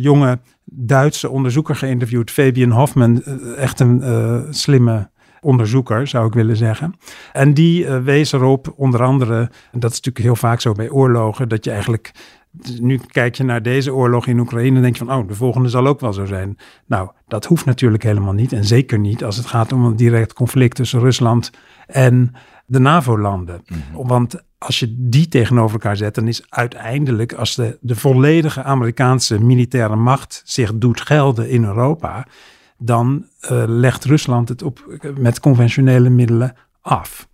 jonge 0.00 0.38
Duitse 0.64 1.30
onderzoeker 1.30 1.76
geïnterviewd, 1.76 2.30
Fabian 2.30 2.70
Hoffman. 2.70 3.22
echt 3.56 3.80
een 3.80 4.46
slimme 4.50 5.10
onderzoeker, 5.40 6.06
zou 6.06 6.26
ik 6.26 6.32
willen 6.32 6.56
zeggen. 6.56 6.94
En 7.32 7.54
die 7.54 7.84
uh, 7.84 7.98
wees 7.98 8.32
erop, 8.32 8.72
onder 8.76 9.02
andere, 9.02 9.38
en 9.72 9.80
dat 9.80 9.90
is 9.90 9.96
natuurlijk 9.96 10.24
heel 10.24 10.36
vaak 10.36 10.60
zo 10.60 10.72
bij 10.72 10.90
oorlogen, 10.90 11.48
dat 11.48 11.64
je 11.64 11.70
eigenlijk 11.70 12.12
nu 12.80 13.00
kijk 13.06 13.34
je 13.34 13.44
naar 13.44 13.62
deze 13.62 13.94
oorlog 13.94 14.26
in 14.26 14.38
Oekraïne 14.38 14.76
en 14.76 14.82
denk 14.82 14.96
je 14.96 15.04
van, 15.04 15.16
oh, 15.16 15.28
de 15.28 15.34
volgende 15.34 15.68
zal 15.68 15.86
ook 15.86 16.00
wel 16.00 16.12
zo 16.12 16.24
zijn. 16.24 16.56
Nou, 16.86 17.10
dat 17.26 17.44
hoeft 17.44 17.64
natuurlijk 17.64 18.02
helemaal 18.02 18.32
niet. 18.32 18.52
En 18.52 18.64
zeker 18.64 18.98
niet 18.98 19.24
als 19.24 19.36
het 19.36 19.46
gaat 19.46 19.72
om 19.72 19.84
een 19.84 19.96
direct 19.96 20.32
conflict 20.32 20.76
tussen 20.76 21.00
Rusland 21.00 21.50
en 21.86 22.34
de 22.66 22.78
NAVO-landen. 22.78 23.62
Mm-hmm. 23.66 24.08
Want 24.08 24.42
als 24.58 24.78
je 24.78 24.94
die 24.98 25.28
tegenover 25.28 25.72
elkaar 25.72 25.96
zet, 25.96 26.14
dan 26.14 26.28
is 26.28 26.42
uiteindelijk, 26.48 27.32
als 27.32 27.54
de, 27.54 27.78
de 27.80 27.96
volledige 27.96 28.62
Amerikaanse 28.62 29.44
militaire 29.44 29.96
macht 29.96 30.42
zich 30.44 30.74
doet 30.74 31.00
gelden 31.00 31.48
in 31.48 31.64
Europa, 31.64 32.26
dan 32.82 33.26
uh, 33.42 33.64
legt 33.66 34.04
Rusland 34.04 34.48
het 34.48 34.62
op, 34.62 35.00
met 35.18 35.40
conventionele 35.40 36.10
middelen 36.10 36.54
af. 36.80 37.28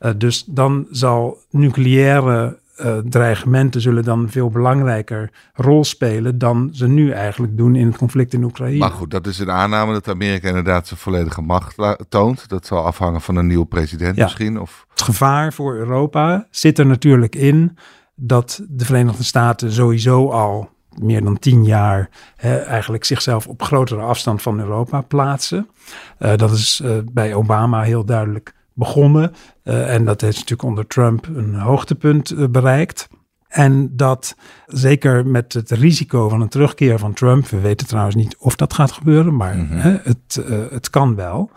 Uh, 0.00 0.10
dus 0.16 0.44
dan 0.44 0.86
zal 0.90 1.38
nucleaire 1.50 2.60
uh, 2.80 2.98
dreigementen 2.98 3.80
zullen 3.80 4.04
dan 4.04 4.30
veel 4.30 4.50
belangrijker 4.50 5.30
rol 5.54 5.84
spelen 5.84 6.38
dan 6.38 6.68
ze 6.72 6.88
nu 6.88 7.10
eigenlijk 7.10 7.56
doen 7.56 7.76
in 7.76 7.86
het 7.86 7.96
conflict 7.96 8.34
in 8.34 8.42
Oekraïne. 8.42 8.78
Maar 8.78 8.90
goed, 8.90 9.10
dat 9.10 9.26
is 9.26 9.38
een 9.38 9.50
aanname 9.50 9.92
dat 9.92 10.08
Amerika 10.08 10.48
inderdaad 10.48 10.86
zijn 10.86 11.00
volledige 11.00 11.40
macht 11.42 11.76
toont. 12.08 12.48
Dat 12.48 12.66
zal 12.66 12.84
afhangen 12.84 13.20
van 13.20 13.36
een 13.36 13.46
nieuwe 13.46 13.66
president 13.66 14.16
ja. 14.16 14.22
misschien. 14.22 14.60
Of... 14.60 14.86
Het 14.90 15.02
gevaar 15.02 15.52
voor 15.52 15.74
Europa 15.74 16.46
zit 16.50 16.78
er 16.78 16.86
natuurlijk 16.86 17.34
in 17.34 17.78
dat 18.14 18.64
de 18.68 18.84
Verenigde 18.84 19.22
Staten 19.22 19.72
sowieso 19.72 20.30
al 20.30 20.70
meer 21.00 21.24
dan 21.24 21.38
tien 21.38 21.64
jaar 21.64 22.08
hè, 22.36 22.56
eigenlijk 22.56 23.04
zichzelf 23.04 23.46
op 23.46 23.62
grotere 23.62 24.00
afstand 24.00 24.42
van 24.42 24.60
Europa 24.60 25.00
plaatsen. 25.00 25.68
Uh, 26.18 26.36
dat 26.36 26.50
is 26.50 26.80
uh, 26.84 26.96
bij 27.12 27.34
Obama 27.34 27.82
heel 27.82 28.04
duidelijk 28.04 28.54
begonnen. 28.72 29.32
Uh, 29.64 29.94
en 29.94 30.04
dat 30.04 30.20
heeft 30.20 30.34
natuurlijk 30.34 30.68
onder 30.68 30.86
Trump 30.86 31.26
een 31.26 31.54
hoogtepunt 31.54 32.50
bereikt. 32.52 33.08
En 33.48 33.96
dat 33.96 34.36
zeker 34.66 35.26
met 35.26 35.52
het 35.52 35.70
risico 35.70 36.28
van 36.28 36.40
een 36.40 36.48
terugkeer 36.48 36.98
van 36.98 37.12
Trump, 37.12 37.46
we 37.46 37.60
weten 37.60 37.86
trouwens 37.86 38.16
niet 38.16 38.36
of 38.36 38.56
dat 38.56 38.74
gaat 38.74 38.92
gebeuren, 38.92 39.36
maar 39.36 39.56
mm 39.56 39.68
-hmm. 39.68 39.78
hè, 39.78 39.96
het, 40.02 40.42
het 40.70 40.90
kan 40.90 41.14
wel. 41.14 41.50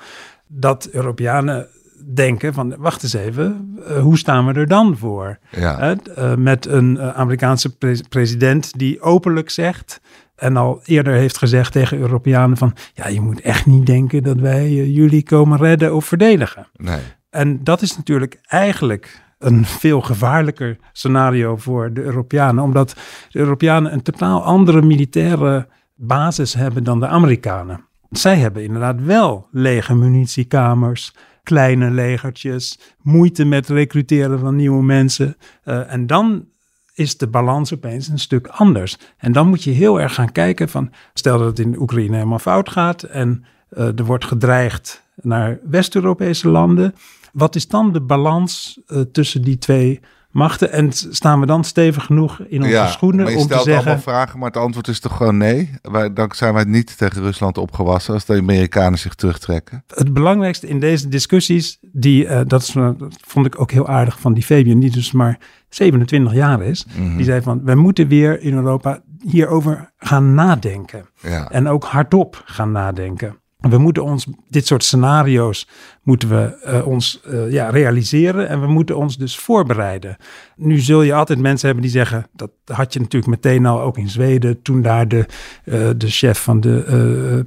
Dat 0.47 0.85
Europeanen 0.91 1.67
denken 2.13 2.53
van, 2.53 2.75
wacht 2.77 3.03
eens 3.03 3.13
even, 3.13 3.77
uh, 3.79 3.97
hoe 3.99 4.17
staan 4.17 4.45
we 4.45 4.53
er 4.53 4.67
dan 4.67 4.97
voor? 4.97 5.37
Ja. 5.51 5.95
Uh, 6.17 6.35
met 6.35 6.65
een 6.65 6.95
uh, 6.95 7.09
Amerikaanse 7.09 7.77
pre 7.77 7.99
president 8.09 8.77
die 8.77 9.01
openlijk 9.01 9.49
zegt 9.49 10.01
en 10.35 10.57
al 10.57 10.81
eerder 10.85 11.13
heeft 11.13 11.37
gezegd 11.37 11.71
tegen 11.71 11.97
Europeanen 11.97 12.57
van, 12.57 12.75
ja, 12.93 13.07
je 13.07 13.21
moet 13.21 13.41
echt 13.41 13.65
niet 13.65 13.85
denken 13.85 14.23
dat 14.23 14.39
wij 14.39 14.71
jullie 14.73 15.23
komen 15.23 15.57
redden 15.57 15.95
of 15.95 16.05
verdedigen. 16.05 16.67
Nee. 16.75 16.99
En 17.29 17.63
dat 17.63 17.81
is 17.81 17.97
natuurlijk 17.97 18.39
eigenlijk 18.41 19.23
een 19.39 19.65
veel 19.65 20.01
gevaarlijker 20.01 20.77
scenario 20.91 21.57
voor 21.57 21.93
de 21.93 22.01
Europeanen, 22.01 22.63
omdat 22.63 22.95
de 23.29 23.39
Europeanen 23.39 23.93
een 23.93 24.01
totaal 24.01 24.43
andere 24.43 24.81
militaire 24.81 25.67
basis 25.95 26.53
hebben 26.53 26.83
dan 26.83 26.99
de 26.99 27.07
Amerikanen. 27.07 27.85
Zij 28.09 28.37
hebben 28.37 28.63
inderdaad 28.63 29.01
wel 29.03 29.47
lege 29.51 29.95
munitiekamers, 29.95 31.13
kleine 31.45 31.91
legertjes, 31.91 32.79
moeite 33.01 33.45
met 33.45 33.67
recruteren 33.67 34.39
van 34.39 34.55
nieuwe 34.55 34.83
mensen. 34.83 35.37
Uh, 35.65 35.93
en 35.93 36.07
dan 36.07 36.45
is 36.93 37.17
de 37.17 37.27
balans 37.27 37.73
opeens 37.73 38.07
een 38.07 38.19
stuk 38.19 38.47
anders. 38.47 38.97
En 39.17 39.31
dan 39.31 39.47
moet 39.47 39.63
je 39.63 39.71
heel 39.71 40.01
erg 40.01 40.13
gaan 40.13 40.31
kijken 40.31 40.69
van, 40.69 40.91
stel 41.13 41.37
dat 41.37 41.47
het 41.47 41.59
in 41.59 41.79
Oekraïne 41.79 42.15
helemaal 42.15 42.39
fout 42.39 42.69
gaat 42.69 43.03
en 43.03 43.45
uh, 43.69 43.99
er 43.99 44.05
wordt 44.05 44.25
gedreigd 44.25 45.03
naar 45.21 45.59
West-Europese 45.63 46.49
landen. 46.49 46.95
Wat 47.33 47.55
is 47.55 47.67
dan 47.67 47.93
de 47.93 48.01
balans 48.01 48.79
uh, 48.87 49.01
tussen 49.01 49.41
die 49.41 49.57
twee 49.57 49.99
machten. 50.35 50.71
En 50.71 50.91
staan 50.91 51.39
we 51.39 51.45
dan 51.45 51.63
stevig 51.63 52.05
genoeg 52.05 52.39
in 52.39 52.61
onze 52.61 52.73
ja, 52.73 52.87
schoenen 52.87 53.25
om 53.35 53.47
te 53.47 53.53
zeggen... 53.53 53.75
allemaal 53.75 53.99
vragen, 53.99 54.39
maar 54.39 54.47
het 54.47 54.57
antwoord 54.57 54.87
is 54.87 54.99
toch 54.99 55.17
gewoon 55.17 55.37
nee? 55.37 55.69
Wij, 55.81 56.13
dan 56.13 56.31
zijn 56.35 56.53
wij 56.53 56.63
niet 56.63 56.97
tegen 56.97 57.21
Rusland 57.21 57.57
opgewassen 57.57 58.13
als 58.13 58.25
de 58.25 58.37
Amerikanen 58.37 58.99
zich 58.99 59.15
terugtrekken. 59.15 59.83
Het 59.87 60.13
belangrijkste 60.13 60.67
in 60.67 60.79
deze 60.79 61.07
discussies, 61.07 61.77
die, 61.81 62.25
uh, 62.25 62.41
dat, 62.45 62.61
is, 62.61 62.71
dat 62.71 63.17
vond 63.27 63.45
ik 63.45 63.59
ook 63.59 63.71
heel 63.71 63.87
aardig 63.87 64.19
van 64.19 64.33
die 64.33 64.43
Fabian, 64.43 64.79
die 64.79 64.91
dus 64.91 65.11
maar 65.11 65.39
27 65.69 66.33
jaar 66.33 66.61
is. 66.61 66.85
Mhm. 66.97 67.15
Die 67.15 67.25
zei 67.25 67.41
van, 67.41 67.61
we 67.63 67.75
moeten 67.75 68.07
weer 68.07 68.41
in 68.41 68.53
Europa 68.53 69.01
hierover 69.23 69.93
gaan 69.97 70.33
nadenken. 70.33 71.05
Ja. 71.21 71.49
En 71.49 71.67
ook 71.67 71.83
hardop 71.83 72.41
gaan 72.45 72.71
nadenken. 72.71 73.37
We 73.69 73.77
moeten 73.77 74.03
ons, 74.03 74.27
dit 74.49 74.67
soort 74.67 74.83
scenario's 74.83 75.67
moeten 76.03 76.29
we 76.29 76.63
uh, 76.67 76.87
ons 76.87 77.21
uh, 77.27 77.51
ja, 77.51 77.69
realiseren 77.69 78.47
en 78.47 78.61
we 78.61 78.67
moeten 78.67 78.97
ons 78.97 79.17
dus 79.17 79.37
voorbereiden. 79.37 80.17
Nu 80.55 80.79
zul 80.79 81.01
je 81.01 81.13
altijd 81.13 81.39
mensen 81.39 81.65
hebben 81.65 81.83
die 81.83 81.93
zeggen, 81.93 82.27
dat 82.33 82.51
had 82.65 82.93
je 82.93 82.99
natuurlijk 82.99 83.31
meteen 83.31 83.65
al 83.65 83.81
ook 83.81 83.97
in 83.97 84.09
Zweden, 84.09 84.61
toen 84.61 84.81
daar 84.81 85.07
de, 85.07 85.25
uh, 85.65 85.89
de 85.97 86.09
chef 86.09 86.43
van 86.43 86.59
de 86.59 87.45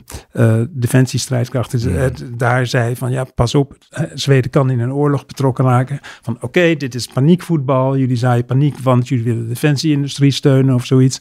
defensiestrijdkrachten 0.70 1.92
Ja. 1.92 2.10
daar 2.36 2.66
zei 2.66 2.96
van 2.96 3.10
ja, 3.10 3.24
pas 3.34 3.54
op, 3.54 3.76
Zweden 4.14 4.50
kan 4.50 4.70
in 4.70 4.80
een 4.80 4.92
oorlog 4.92 5.26
betrokken 5.26 5.64
raken. 5.64 5.98
Van 6.22 6.34
oké, 6.34 6.44
okay, 6.44 6.76
dit 6.76 6.94
is 6.94 7.06
paniekvoetbal, 7.06 7.96
jullie 7.96 8.16
zaaien 8.16 8.44
paniek, 8.44 8.78
want 8.78 9.08
jullie 9.08 9.24
willen 9.24 9.42
de 9.42 9.48
defensieindustrie 9.48 10.30
steunen 10.30 10.74
of 10.74 10.84
zoiets. 10.84 11.20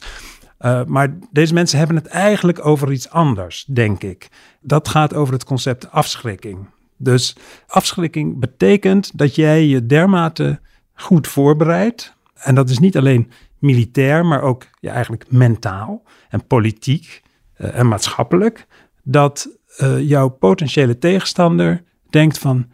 Uh, 0.60 0.84
maar 0.84 1.18
deze 1.30 1.54
mensen 1.54 1.78
hebben 1.78 1.96
het 1.96 2.06
eigenlijk 2.06 2.66
over 2.66 2.92
iets 2.92 3.10
anders, 3.10 3.64
denk 3.64 4.02
ik. 4.02 4.28
Dat 4.60 4.88
gaat 4.88 5.14
over 5.14 5.34
het 5.34 5.44
concept 5.44 5.90
afschrikking. 5.90 6.66
Dus 6.96 7.36
afschrikking 7.66 8.38
betekent 8.38 9.18
dat 9.18 9.34
jij 9.34 9.66
je 9.66 9.86
dermate 9.86 10.60
goed 10.94 11.26
voorbereidt. 11.26 12.16
En 12.34 12.54
dat 12.54 12.70
is 12.70 12.78
niet 12.78 12.96
alleen 12.96 13.30
militair, 13.58 14.26
maar 14.26 14.42
ook 14.42 14.66
ja, 14.80 14.92
eigenlijk 14.92 15.30
mentaal 15.30 16.02
en 16.28 16.46
politiek 16.46 17.22
uh, 17.58 17.78
en 17.78 17.88
maatschappelijk. 17.88 18.66
Dat 19.02 19.48
uh, 19.80 20.08
jouw 20.08 20.28
potentiële 20.28 20.98
tegenstander 20.98 21.84
denkt 22.10 22.38
van, 22.38 22.66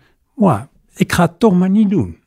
ik 0.94 1.12
ga 1.12 1.22
het 1.22 1.38
toch 1.38 1.58
maar 1.58 1.70
niet 1.70 1.90
doen. 1.90 2.22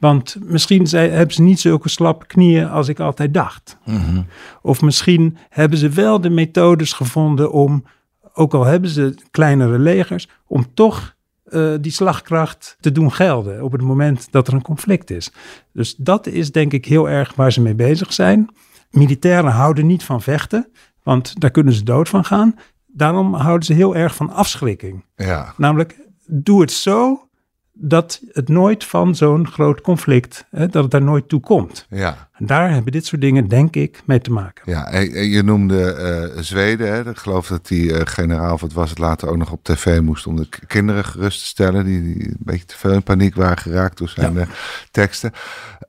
Want 0.00 0.36
misschien 0.44 0.86
hebben 0.88 1.34
ze 1.34 1.42
niet 1.42 1.60
zulke 1.60 1.88
slappe 1.88 2.26
knieën 2.26 2.68
als 2.68 2.88
ik 2.88 3.00
altijd 3.00 3.34
dacht. 3.34 3.78
Mm-hmm. 3.84 4.26
Of 4.62 4.82
misschien 4.82 5.36
hebben 5.48 5.78
ze 5.78 5.88
wel 5.88 6.20
de 6.20 6.30
methodes 6.30 6.92
gevonden 6.92 7.52
om, 7.52 7.84
ook 8.32 8.54
al 8.54 8.64
hebben 8.64 8.90
ze 8.90 9.14
kleinere 9.30 9.78
legers, 9.78 10.28
om 10.46 10.74
toch 10.74 11.16
uh, 11.46 11.74
die 11.80 11.92
slagkracht 11.92 12.76
te 12.80 12.92
doen 12.92 13.12
gelden 13.12 13.62
op 13.62 13.72
het 13.72 13.82
moment 13.82 14.28
dat 14.30 14.48
er 14.48 14.54
een 14.54 14.62
conflict 14.62 15.10
is. 15.10 15.32
Dus 15.72 15.94
dat 15.96 16.26
is 16.26 16.52
denk 16.52 16.72
ik 16.72 16.84
heel 16.84 17.08
erg 17.08 17.34
waar 17.34 17.52
ze 17.52 17.60
mee 17.60 17.74
bezig 17.74 18.12
zijn. 18.12 18.48
Militairen 18.90 19.50
houden 19.50 19.86
niet 19.86 20.04
van 20.04 20.22
vechten, 20.22 20.68
want 21.02 21.40
daar 21.40 21.50
kunnen 21.50 21.72
ze 21.72 21.82
dood 21.82 22.08
van 22.08 22.24
gaan. 22.24 22.54
Daarom 22.86 23.34
houden 23.34 23.66
ze 23.66 23.72
heel 23.72 23.96
erg 23.96 24.14
van 24.14 24.30
afschrikking. 24.30 25.04
Ja. 25.14 25.54
Namelijk, 25.56 25.96
doe 26.26 26.60
het 26.60 26.72
zo 26.72 27.28
dat 27.82 28.20
het 28.32 28.48
nooit 28.48 28.84
van 28.84 29.14
zo'n 29.14 29.46
groot 29.46 29.80
conflict, 29.80 30.46
hè, 30.50 30.66
dat 30.66 30.82
het 30.82 30.90
daar 30.90 31.02
nooit 31.02 31.28
toe 31.28 31.40
komt. 31.40 31.86
Ja. 31.90 32.28
En 32.32 32.46
daar 32.46 32.70
hebben 32.72 32.92
dit 32.92 33.06
soort 33.06 33.20
dingen, 33.20 33.48
denk 33.48 33.76
ik, 33.76 34.02
mee 34.04 34.20
te 34.20 34.32
maken. 34.32 34.62
Ja, 34.72 34.90
en 34.90 35.28
je 35.28 35.42
noemde 35.42 36.30
uh, 36.34 36.42
Zweden. 36.42 36.92
Hè? 36.92 37.10
Ik 37.10 37.16
geloof 37.16 37.46
dat 37.46 37.66
die 37.66 37.92
uh, 37.92 38.00
generaal, 38.04 38.52
of 38.52 38.60
het 38.60 38.72
was 38.72 38.90
het 38.90 38.98
later 38.98 39.28
ook 39.28 39.36
nog 39.36 39.52
op 39.52 39.64
tv 39.64 40.00
moest 40.00 40.26
om 40.26 40.36
de 40.36 40.48
kinderen 40.66 41.04
gerust 41.04 41.40
te 41.40 41.46
stellen. 41.46 41.84
Die, 41.84 42.02
die 42.02 42.28
een 42.28 42.36
beetje 42.38 42.64
te 42.64 42.78
veel 42.78 42.92
in 42.92 43.02
paniek 43.02 43.34
waren 43.34 43.58
geraakt 43.58 43.98
door 43.98 44.08
zijn 44.08 44.34
ja. 44.34 44.40
uh, 44.40 44.46
teksten. 44.90 45.32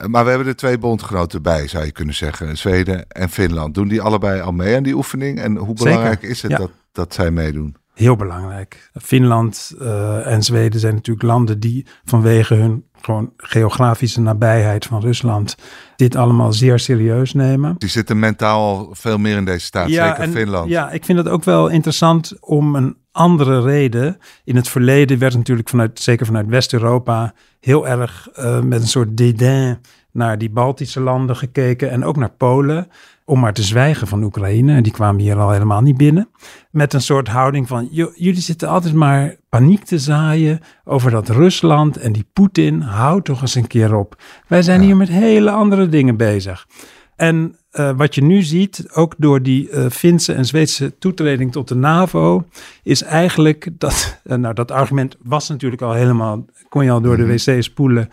Maar 0.07 0.23
we 0.23 0.29
hebben 0.29 0.47
er 0.47 0.55
twee 0.55 0.77
bondgenoten 0.77 1.41
bij, 1.41 1.67
zou 1.67 1.85
je 1.85 1.91
kunnen 1.91 2.15
zeggen. 2.15 2.57
Zweden 2.57 3.09
en 3.09 3.29
Finland. 3.29 3.75
Doen 3.75 3.87
die 3.87 4.01
allebei 4.01 4.41
al 4.41 4.51
mee 4.51 4.75
aan 4.75 4.83
die 4.83 4.95
oefening? 4.95 5.39
En 5.39 5.55
hoe 5.55 5.75
belangrijk 5.75 6.19
Zeker. 6.19 6.29
is 6.29 6.41
het 6.41 6.51
ja. 6.51 6.57
dat, 6.57 6.71
dat 6.91 7.13
zij 7.13 7.31
meedoen? 7.31 7.75
Heel 8.01 8.15
belangrijk. 8.15 8.91
Finland 9.01 9.75
uh, 9.81 10.27
en 10.27 10.43
Zweden 10.43 10.79
zijn 10.79 10.93
natuurlijk 10.93 11.25
landen 11.25 11.59
die 11.59 11.85
vanwege 12.03 12.55
hun 12.55 12.85
gewoon 13.01 13.33
geografische 13.37 14.21
nabijheid 14.21 14.85
van 14.85 15.01
Rusland 15.01 15.55
dit 15.95 16.15
allemaal 16.15 16.53
zeer 16.53 16.79
serieus 16.79 17.33
nemen. 17.33 17.75
Die 17.77 17.89
zitten 17.89 18.19
mentaal 18.19 18.89
veel 18.91 19.17
meer 19.17 19.37
in 19.37 19.45
deze 19.45 19.65
staat, 19.65 19.89
ja, 19.89 20.07
zeker 20.07 20.23
en, 20.23 20.31
Finland. 20.31 20.69
Ja, 20.69 20.91
ik 20.91 21.05
vind 21.05 21.17
het 21.17 21.27
ook 21.27 21.43
wel 21.43 21.67
interessant 21.67 22.33
om 22.39 22.75
een 22.75 22.97
andere 23.11 23.61
reden. 23.61 24.17
In 24.43 24.55
het 24.55 24.67
verleden 24.67 25.17
werd 25.17 25.35
natuurlijk 25.35 25.69
vanuit, 25.69 25.99
zeker 25.99 26.25
vanuit 26.25 26.47
West-Europa, 26.47 27.33
heel 27.59 27.87
erg 27.87 28.27
uh, 28.39 28.59
met 28.59 28.81
een 28.81 28.87
soort 28.87 29.17
dédain 29.17 29.79
naar 30.11 30.37
die 30.37 30.49
Baltische 30.49 30.99
landen 30.99 31.35
gekeken 31.35 31.91
en 31.91 32.03
ook 32.03 32.15
naar 32.15 32.31
Polen. 32.37 32.87
Om 33.25 33.39
maar 33.39 33.53
te 33.53 33.63
zwijgen 33.63 34.07
van 34.07 34.23
Oekraïne. 34.23 34.81
Die 34.81 34.91
kwamen 34.91 35.21
hier 35.21 35.37
al 35.37 35.51
helemaal 35.51 35.81
niet 35.81 35.97
binnen. 35.97 36.29
Met 36.71 36.93
een 36.93 37.01
soort 37.01 37.27
houding 37.27 37.67
van: 37.67 37.87
jullie 37.91 38.41
zitten 38.41 38.67
altijd 38.67 38.93
maar 38.93 39.35
paniek 39.49 39.83
te 39.83 39.99
zaaien 39.99 40.59
over 40.83 41.11
dat 41.11 41.29
Rusland 41.29 41.97
en 41.97 42.11
die 42.11 42.25
Poetin. 42.33 42.81
Houd 42.81 43.25
toch 43.25 43.41
eens 43.41 43.55
een 43.55 43.67
keer 43.67 43.95
op. 43.95 44.15
Wij 44.47 44.61
zijn 44.61 44.79
ja. 44.79 44.85
hier 44.85 44.97
met 44.97 45.09
hele 45.09 45.51
andere 45.51 45.89
dingen 45.89 46.17
bezig. 46.17 46.67
En 47.15 47.55
uh, 47.73 47.91
wat 47.95 48.15
je 48.15 48.23
nu 48.23 48.41
ziet, 48.41 48.85
ook 48.93 49.13
door 49.17 49.41
die 49.41 49.69
uh, 49.69 49.85
Finse 49.89 50.33
en 50.33 50.45
Zweedse 50.45 50.97
toetreding 50.97 51.51
tot 51.51 51.67
de 51.67 51.75
NAVO, 51.75 52.45
is 52.83 53.03
eigenlijk 53.03 53.69
dat, 53.77 54.21
uh, 54.23 54.37
nou 54.37 54.53
dat 54.53 54.71
argument 54.71 55.17
was 55.23 55.49
natuurlijk 55.49 55.81
al 55.81 55.93
helemaal, 55.93 56.45
kon 56.69 56.83
je 56.83 56.91
al 56.91 57.01
door 57.01 57.17
de 57.17 57.25
wc 57.25 57.63
spoelen 57.63 58.09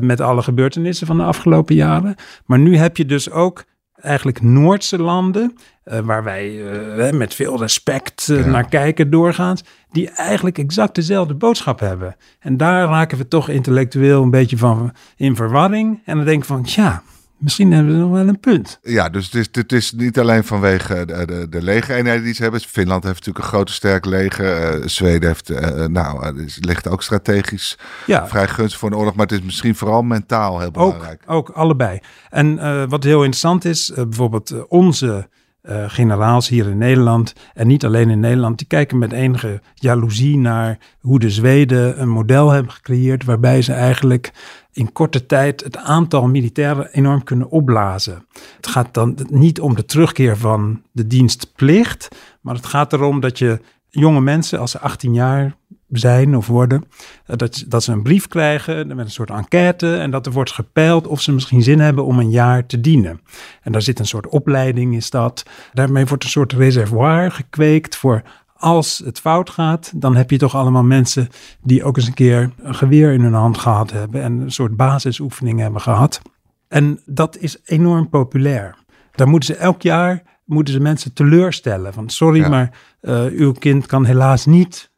met 0.00 0.20
alle 0.20 0.42
gebeurtenissen 0.42 1.06
van 1.06 1.16
de 1.16 1.22
afgelopen 1.22 1.74
jaren. 1.74 2.14
Maar 2.46 2.58
nu 2.58 2.76
heb 2.76 2.96
je 2.96 3.06
dus 3.06 3.30
ook 3.30 3.64
eigenlijk 4.04 4.42
Noordse 4.42 4.98
landen, 4.98 5.56
uh, 5.84 5.98
waar 5.98 6.24
wij 6.24 6.50
uh, 6.50 7.10
met 7.10 7.34
veel 7.34 7.58
respect 7.58 8.28
uh, 8.30 8.44
ja. 8.44 8.50
naar 8.50 8.68
kijken 8.68 9.10
doorgaans, 9.10 9.64
die 9.90 10.10
eigenlijk 10.10 10.58
exact 10.58 10.94
dezelfde 10.94 11.34
boodschap 11.34 11.80
hebben. 11.80 12.16
En 12.38 12.56
daar 12.56 12.88
raken 12.88 13.18
we 13.18 13.28
toch 13.28 13.48
intellectueel 13.48 14.22
een 14.22 14.30
beetje 14.30 14.56
van 14.56 14.92
in 15.16 15.36
verwarring. 15.36 16.00
En 16.04 16.16
dan 16.16 16.24
denk 16.24 16.38
ik 16.38 16.44
van, 16.44 16.62
ja, 16.64 17.02
misschien 17.44 17.72
hebben 17.72 17.92
we 17.92 17.98
nog 18.00 18.10
wel 18.10 18.28
een 18.28 18.40
punt. 18.40 18.78
Ja, 18.82 19.08
dus 19.08 19.24
het 19.24 19.34
is, 19.34 19.48
het 19.52 19.72
is 19.72 19.92
niet 19.92 20.18
alleen 20.18 20.44
vanwege 20.44 21.04
de, 21.04 21.26
de, 21.26 21.48
de 21.48 21.62
legereenheden 21.62 22.22
die 22.24 22.34
ze 22.34 22.42
hebben. 22.42 22.60
Finland 22.60 23.04
heeft 23.04 23.16
natuurlijk 23.16 23.44
een 23.44 23.50
groot 23.50 23.70
sterk 23.70 24.04
leger. 24.04 24.78
Uh, 24.80 24.86
Zweden 24.86 25.28
heeft, 25.28 25.50
uh, 25.50 25.86
nou, 25.86 26.26
het 26.26 26.58
ligt 26.60 26.88
ook 26.88 27.02
strategisch 27.02 27.78
ja. 28.06 28.28
vrij 28.28 28.48
gunstig 28.48 28.78
voor 28.78 28.90
een 28.90 28.96
oorlog. 28.96 29.14
Maar 29.14 29.26
het 29.26 29.38
is 29.38 29.44
misschien 29.44 29.74
vooral 29.74 30.02
mentaal 30.02 30.60
heel 30.60 30.70
belangrijk. 30.70 31.22
Ook, 31.26 31.48
ook 31.48 31.56
allebei. 31.56 32.00
En 32.30 32.88
wat 32.88 33.04
heel 33.04 33.18
interessant 33.18 33.64
is, 33.64 33.92
bijvoorbeeld 33.94 34.68
onze... 34.68 35.28
Uh, 35.68 35.84
generaals 35.86 36.48
hier 36.48 36.68
in 36.68 36.78
Nederland 36.78 37.34
en 37.54 37.66
niet 37.66 37.84
alleen 37.84 38.10
in 38.10 38.20
Nederland, 38.20 38.58
die 38.58 38.66
kijken 38.66 38.98
met 38.98 39.12
enige 39.12 39.60
jaloezie 39.74 40.38
naar 40.38 40.78
hoe 41.00 41.18
de 41.18 41.30
Zweden 41.30 42.00
een 42.00 42.08
model 42.08 42.50
hebben 42.50 42.72
gecreëerd 42.72 43.24
waarbij 43.24 43.62
ze 43.62 43.72
eigenlijk 43.72 44.32
in 44.72 44.92
korte 44.92 45.26
tijd 45.26 45.64
het 45.64 45.76
aantal 45.76 46.28
militairen 46.28 46.92
enorm 46.92 47.24
kunnen 47.24 47.50
opblazen. 47.50 48.26
Het 48.56 48.66
gaat 48.66 48.94
dan 48.94 49.18
niet 49.30 49.60
om 49.60 49.74
de 49.74 49.84
terugkeer 49.84 50.36
van 50.36 50.82
de 50.92 51.06
dienstplicht, 51.06 52.08
maar 52.40 52.54
het 52.54 52.66
gaat 52.66 52.92
erom 52.92 53.20
dat 53.20 53.38
je 53.38 53.60
jonge 53.88 54.20
mensen, 54.20 54.58
als 54.58 54.70
ze 54.70 54.80
18 54.80 55.14
jaar 55.14 55.56
zijn 55.88 56.36
of 56.36 56.46
worden, 56.46 56.84
dat, 57.26 57.64
dat 57.68 57.82
ze 57.82 57.92
een 57.92 58.02
brief 58.02 58.28
krijgen 58.28 58.86
met 58.86 58.98
een 58.98 59.10
soort 59.10 59.30
enquête 59.30 59.96
en 59.96 60.10
dat 60.10 60.26
er 60.26 60.32
wordt 60.32 60.52
gepeild 60.52 61.06
of 61.06 61.20
ze 61.20 61.32
misschien 61.32 61.62
zin 61.62 61.80
hebben 61.80 62.04
om 62.04 62.18
een 62.18 62.30
jaar 62.30 62.66
te 62.66 62.80
dienen. 62.80 63.20
En 63.62 63.72
daar 63.72 63.82
zit 63.82 63.98
een 63.98 64.06
soort 64.06 64.28
opleiding, 64.28 64.96
is 64.96 65.10
dat. 65.10 65.42
Daarmee 65.72 66.06
wordt 66.06 66.24
een 66.24 66.30
soort 66.30 66.52
reservoir 66.52 67.30
gekweekt 67.30 67.96
voor 67.96 68.22
als 68.56 69.02
het 69.04 69.20
fout 69.20 69.50
gaat, 69.50 69.92
dan 69.96 70.16
heb 70.16 70.30
je 70.30 70.38
toch 70.38 70.54
allemaal 70.54 70.82
mensen 70.82 71.28
die 71.62 71.84
ook 71.84 71.96
eens 71.96 72.06
een 72.06 72.14
keer 72.14 72.52
een 72.62 72.74
geweer 72.74 73.12
in 73.12 73.20
hun 73.20 73.32
hand 73.32 73.58
gehad 73.58 73.90
hebben 73.90 74.22
en 74.22 74.40
een 74.40 74.52
soort 74.52 74.76
basisoefening 74.76 75.60
hebben 75.60 75.80
gehad. 75.80 76.22
En 76.68 77.00
dat 77.06 77.36
is 77.36 77.58
enorm 77.64 78.08
populair. 78.08 78.74
Daar 79.12 79.28
moeten 79.28 79.54
ze 79.54 79.60
elk 79.60 79.82
jaar 79.82 80.22
moeten 80.44 80.74
ze 80.74 80.80
mensen 80.80 81.12
teleurstellen. 81.12 81.92
Van 81.92 82.08
sorry, 82.10 82.40
ja. 82.40 82.48
maar 82.48 82.78
uh, 83.00 83.24
uw 83.24 83.52
kind 83.52 83.86
kan 83.86 84.04
helaas 84.04 84.46
niet 84.46 84.92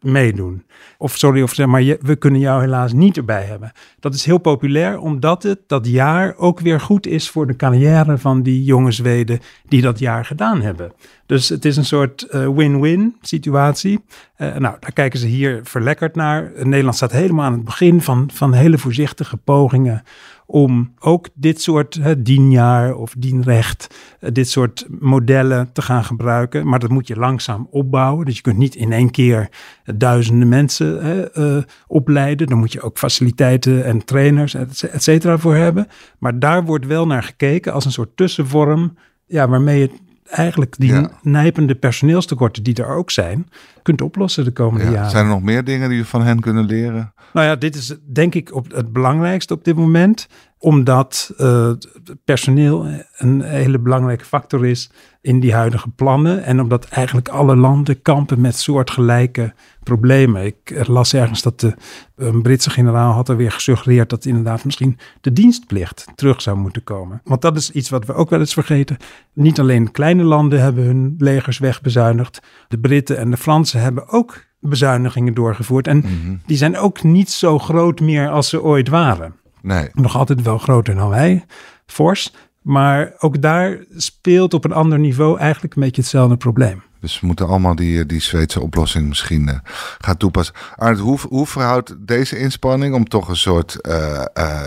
meedoen. 0.00 0.64
Of 0.98 1.16
sorry, 1.16 1.42
of 1.42 1.54
zeg 1.54 1.66
maar, 1.66 1.82
we 2.00 2.16
kunnen 2.16 2.40
jou 2.40 2.60
helaas 2.60 2.92
niet 2.92 3.16
erbij 3.16 3.44
hebben. 3.44 3.72
Dat 4.00 4.14
is 4.14 4.24
heel 4.24 4.38
populair, 4.38 4.98
omdat 4.98 5.42
het 5.42 5.60
dat 5.66 5.86
jaar 5.86 6.34
ook 6.36 6.60
weer 6.60 6.80
goed 6.80 7.06
is 7.06 7.30
voor 7.30 7.46
de 7.46 7.56
carrière 7.56 8.18
van 8.18 8.42
die 8.42 8.64
jonge 8.64 8.92
Zweden 8.92 9.40
die 9.68 9.82
dat 9.82 9.98
jaar 9.98 10.24
gedaan 10.24 10.60
hebben. 10.62 10.92
Dus 11.26 11.48
het 11.48 11.64
is 11.64 11.76
een 11.76 11.84
soort 11.84 12.26
uh, 12.30 12.48
win-win 12.48 13.16
situatie. 13.20 14.04
Uh, 14.38 14.56
nou, 14.56 14.76
daar 14.80 14.92
kijken 14.92 15.18
ze 15.18 15.26
hier 15.26 15.60
verlekkerd 15.62 16.14
naar. 16.14 16.52
Nederland 16.56 16.96
staat 16.96 17.12
helemaal 17.12 17.44
aan 17.44 17.52
het 17.52 17.64
begin 17.64 18.00
van, 18.00 18.30
van 18.32 18.52
hele 18.52 18.78
voorzichtige 18.78 19.36
pogingen 19.36 20.02
om 20.50 20.94
ook 20.98 21.28
dit 21.34 21.60
soort 21.60 22.00
dienjaar 22.18 22.94
of 22.94 23.14
dienrecht, 23.18 23.94
uh, 24.20 24.30
dit 24.32 24.48
soort 24.48 24.86
modellen 24.98 25.72
te 25.72 25.82
gaan 25.82 26.04
gebruiken. 26.04 26.68
Maar 26.68 26.78
dat 26.78 26.90
moet 26.90 27.06
je 27.06 27.16
langzaam 27.16 27.66
opbouwen. 27.70 28.26
Dus 28.26 28.36
je 28.36 28.42
kunt 28.42 28.58
niet 28.58 28.74
in 28.74 28.92
één 28.92 29.10
keer 29.10 29.48
duizenden 29.96 30.48
mensen 30.48 31.30
uh, 31.34 31.62
opleiden. 31.86 32.46
Dan 32.46 32.58
moet 32.58 32.72
je 32.72 32.80
ook 32.80 32.98
faciliteiten 32.98 33.84
en 33.84 34.04
trainers, 34.04 34.54
et 34.54 35.02
cetera, 35.02 35.38
voor 35.38 35.54
hebben. 35.54 35.86
Maar 36.18 36.38
daar 36.38 36.64
wordt 36.64 36.86
wel 36.86 37.06
naar 37.06 37.22
gekeken 37.22 37.72
als 37.72 37.84
een 37.84 37.92
soort 37.92 38.16
tussenvorm, 38.16 38.96
ja, 39.26 39.48
waarmee 39.48 39.80
je 39.80 39.90
eigenlijk 40.30 40.74
die 40.78 40.92
ja. 40.92 41.10
nijpende 41.22 41.74
personeelstekorten 41.74 42.62
die 42.62 42.74
er 42.74 42.88
ook 42.88 43.10
zijn, 43.10 43.48
kunt 43.82 44.02
oplossen 44.02 44.44
de 44.44 44.50
komende 44.50 44.84
Ja. 44.86 44.92
jaren. 44.92 45.10
Zijn 45.10 45.24
er 45.24 45.30
nog 45.30 45.42
meer 45.42 45.64
dingen 45.64 45.88
die 45.88 45.98
we 45.98 46.04
van 46.06 46.22
hen 46.22 46.40
kunnen 46.40 46.64
leren? 46.64 47.12
Nou 47.32 47.46
ja, 47.46 47.56
dit 47.56 47.74
is 47.74 47.94
denk 48.12 48.34
ik 48.34 48.54
op 48.54 48.72
het 48.72 48.92
belangrijkste 48.92 49.54
op 49.54 49.64
dit 49.64 49.76
moment, 49.76 50.28
omdat 50.62 51.32
het 51.36 51.88
personeel 52.24 52.86
een 53.16 53.42
hele 53.42 53.78
belangrijke 53.78 54.24
factor 54.24 54.66
is 54.66 54.90
in 55.20 55.40
die 55.40 55.54
huidige 55.54 55.88
plannen 55.88 56.44
en 56.44 56.60
omdat 56.60 56.84
eigenlijk 56.84 57.28
alle 57.28 57.56
landen 57.56 58.02
kampen 58.02 58.40
met 58.40 58.56
soortgelijke 58.56 59.54
problemen. 59.82 60.44
Ik 60.44 60.86
las 60.86 61.14
ergens 61.14 61.42
dat 61.42 61.60
de 61.60 61.74
een 62.16 62.42
Britse 62.42 62.70
generaal 62.70 63.12
had 63.12 63.28
er 63.28 63.36
weer 63.36 63.52
gesuggereerd 63.52 64.10
dat 64.10 64.24
inderdaad 64.24 64.64
misschien 64.64 64.98
de 65.20 65.32
dienstplicht 65.32 66.06
terug 66.14 66.42
zou 66.42 66.56
moeten 66.56 66.84
komen. 66.84 67.20
Want 67.24 67.42
dat 67.42 67.56
is 67.56 67.70
iets 67.70 67.90
wat 67.90 68.06
we 68.06 68.12
ook 68.12 68.30
wel 68.30 68.38
eens 68.38 68.52
vergeten. 68.52 68.96
Niet 69.32 69.60
alleen 69.60 69.90
kleine 69.90 70.22
landen 70.22 70.60
hebben 70.60 70.84
hun 70.84 71.14
legers 71.18 71.58
wegbezuinigd. 71.58 72.42
De 72.68 72.78
Britten 72.78 73.18
en 73.18 73.30
de 73.30 73.36
Fransen 73.36 73.80
hebben 73.80 74.08
ook 74.08 74.44
bezuinigingen 74.58 75.34
doorgevoerd. 75.34 75.86
En 75.86 76.04
die 76.46 76.56
zijn 76.56 76.78
ook 76.78 77.02
niet 77.02 77.30
zo 77.30 77.58
groot 77.58 78.00
meer 78.00 78.28
als 78.28 78.48
ze 78.48 78.62
ooit 78.62 78.88
waren. 78.88 79.34
Nee. 79.62 79.88
Nog 79.92 80.16
altijd 80.16 80.42
wel 80.42 80.58
groter 80.58 80.94
dan 80.94 81.08
wij, 81.08 81.44
fors. 81.86 82.32
Maar 82.62 83.12
ook 83.18 83.42
daar 83.42 83.78
speelt 83.96 84.54
op 84.54 84.64
een 84.64 84.72
ander 84.72 84.98
niveau 84.98 85.38
eigenlijk 85.38 85.74
een 85.74 85.82
beetje 85.82 86.00
hetzelfde 86.00 86.36
probleem. 86.36 86.82
Dus 87.00 87.20
we 87.20 87.26
moeten 87.26 87.46
allemaal 87.46 87.74
die, 87.74 88.00
eh, 88.00 88.06
die 88.06 88.20
Zweedse 88.20 88.60
oplossing 88.60 89.08
misschien 89.08 89.48
eh, 89.48 89.58
gaan 89.98 90.16
toepassen. 90.16 90.54
Arndt, 90.76 91.00
hoe, 91.00 91.18
hoe 91.28 91.46
verhoudt 91.46 91.94
deze 91.98 92.38
inspanning 92.38 92.94
om 92.94 93.08
toch 93.08 93.28
een 93.28 93.36
soort 93.36 93.80
eh, 93.80 94.24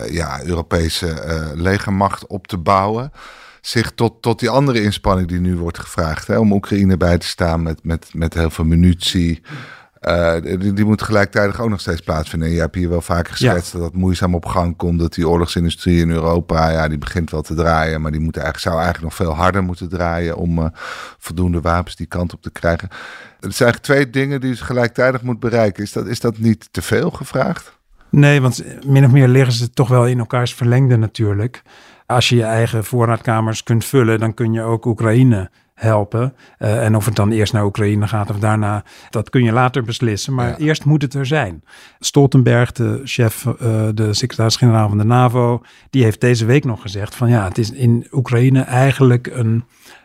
ja, 0.09 0.43
Europese 0.43 1.51
legermacht 1.55 2.27
op 2.27 2.47
te 2.47 2.57
bouwen 2.57 3.11
zich 3.61 3.91
tot, 3.91 4.21
tot 4.21 4.39
die 4.39 4.49
andere 4.49 4.81
inspanning 4.81 5.27
die 5.27 5.39
nu 5.39 5.57
wordt 5.57 5.79
gevraagd? 5.79 6.27
Hè, 6.27 6.37
om 6.37 6.53
Oekraïne 6.53 6.97
bij 6.97 7.17
te 7.17 7.27
staan 7.27 7.63
met, 7.63 7.83
met, 7.83 8.09
met 8.13 8.33
heel 8.33 8.49
veel 8.49 8.65
munitie. 8.65 9.41
Eh, 10.03 10.59
die, 10.59 10.73
die 10.73 10.85
moet 10.85 11.01
gelijktijdig 11.01 11.61
ook 11.61 11.69
nog 11.69 11.79
steeds 11.79 12.01
plaatsvinden. 12.01 12.47
En 12.47 12.53
je 12.53 12.59
hebt 12.59 12.75
hier 12.75 12.89
wel 12.89 13.01
vaker 13.01 13.31
geschetst 13.31 13.71
dat 13.71 13.81
dat 13.81 13.93
moeizaam 13.93 14.35
op 14.35 14.45
gang 14.45 14.77
komt. 14.77 14.99
Dat 14.99 15.13
die 15.13 15.27
oorlogsindustrie 15.27 16.01
in 16.01 16.09
Europa, 16.09 16.69
ja, 16.69 16.87
die 16.87 16.97
begint 16.97 17.31
wel 17.31 17.41
te 17.41 17.55
draaien. 17.55 18.01
Maar 18.01 18.11
die 18.11 18.19
moet 18.19 18.35
eigenlijk, 18.35 18.65
zou 18.65 18.83
eigenlijk 18.83 19.03
nog 19.03 19.27
veel 19.27 19.35
harder 19.35 19.63
moeten 19.63 19.89
draaien 19.89 20.37
om 20.37 20.59
eh, 20.59 20.65
voldoende 21.17 21.61
wapens 21.61 21.95
die 21.95 22.07
kant 22.07 22.33
op 22.33 22.41
te 22.41 22.51
krijgen. 22.51 22.87
Het 23.39 23.55
zijn 23.55 23.71
eigenlijk 23.71 23.79
twee 23.79 24.23
dingen 24.23 24.41
die 24.41 24.55
ze 24.55 24.63
gelijktijdig 24.63 25.21
moet 25.21 25.39
bereiken. 25.39 25.83
Is 25.83 25.91
dat, 25.91 26.07
is 26.07 26.19
dat 26.19 26.37
niet 26.37 26.67
te 26.71 26.81
veel 26.81 27.09
gevraagd? 27.09 27.77
Nee, 28.09 28.41
want 28.41 28.63
min 28.85 29.05
of 29.05 29.11
meer 29.11 29.27
liggen 29.27 29.53
ze 29.53 29.69
toch 29.69 29.87
wel 29.87 30.07
in 30.07 30.19
elkaars 30.19 30.53
verlengde 30.53 30.97
natuurlijk. 30.97 31.61
Als 32.05 32.29
je 32.29 32.35
je 32.35 32.43
eigen 32.43 32.83
voorraadkamers 32.83 33.63
kunt 33.63 33.85
vullen, 33.85 34.19
dan 34.19 34.33
kun 34.33 34.53
je 34.53 34.61
ook 34.61 34.85
Oekraïne 34.85 35.49
helpen. 35.73 36.33
Uh, 36.59 36.85
en 36.85 36.95
of 36.95 37.05
het 37.05 37.15
dan 37.15 37.31
eerst 37.31 37.53
naar 37.53 37.65
Oekraïne 37.65 38.07
gaat 38.07 38.29
of 38.29 38.39
daarna, 38.39 38.83
dat 39.09 39.29
kun 39.29 39.43
je 39.43 39.51
later 39.51 39.83
beslissen. 39.83 40.33
Maar 40.33 40.47
Ja. 40.49 40.57
eerst 40.57 40.85
moet 40.85 41.01
het 41.01 41.13
er 41.13 41.25
zijn. 41.25 41.63
Stoltenberg, 41.99 42.71
de 42.71 43.01
chef, 43.03 43.45
uh, 43.45 43.53
de 43.93 44.13
secretaris-generaal 44.13 44.89
van 44.89 44.97
de 44.97 45.03
NAVO, 45.03 45.61
die 45.89 46.03
heeft 46.03 46.21
deze 46.21 46.45
week 46.45 46.65
nog 46.65 46.81
gezegd 46.81 47.15
van 47.15 47.29
ja, 47.29 47.43
het 47.47 47.57
is 47.57 47.71
in 47.71 48.07
Oekraïne 48.11 48.61
eigenlijk 48.61 49.27
een 49.27 49.63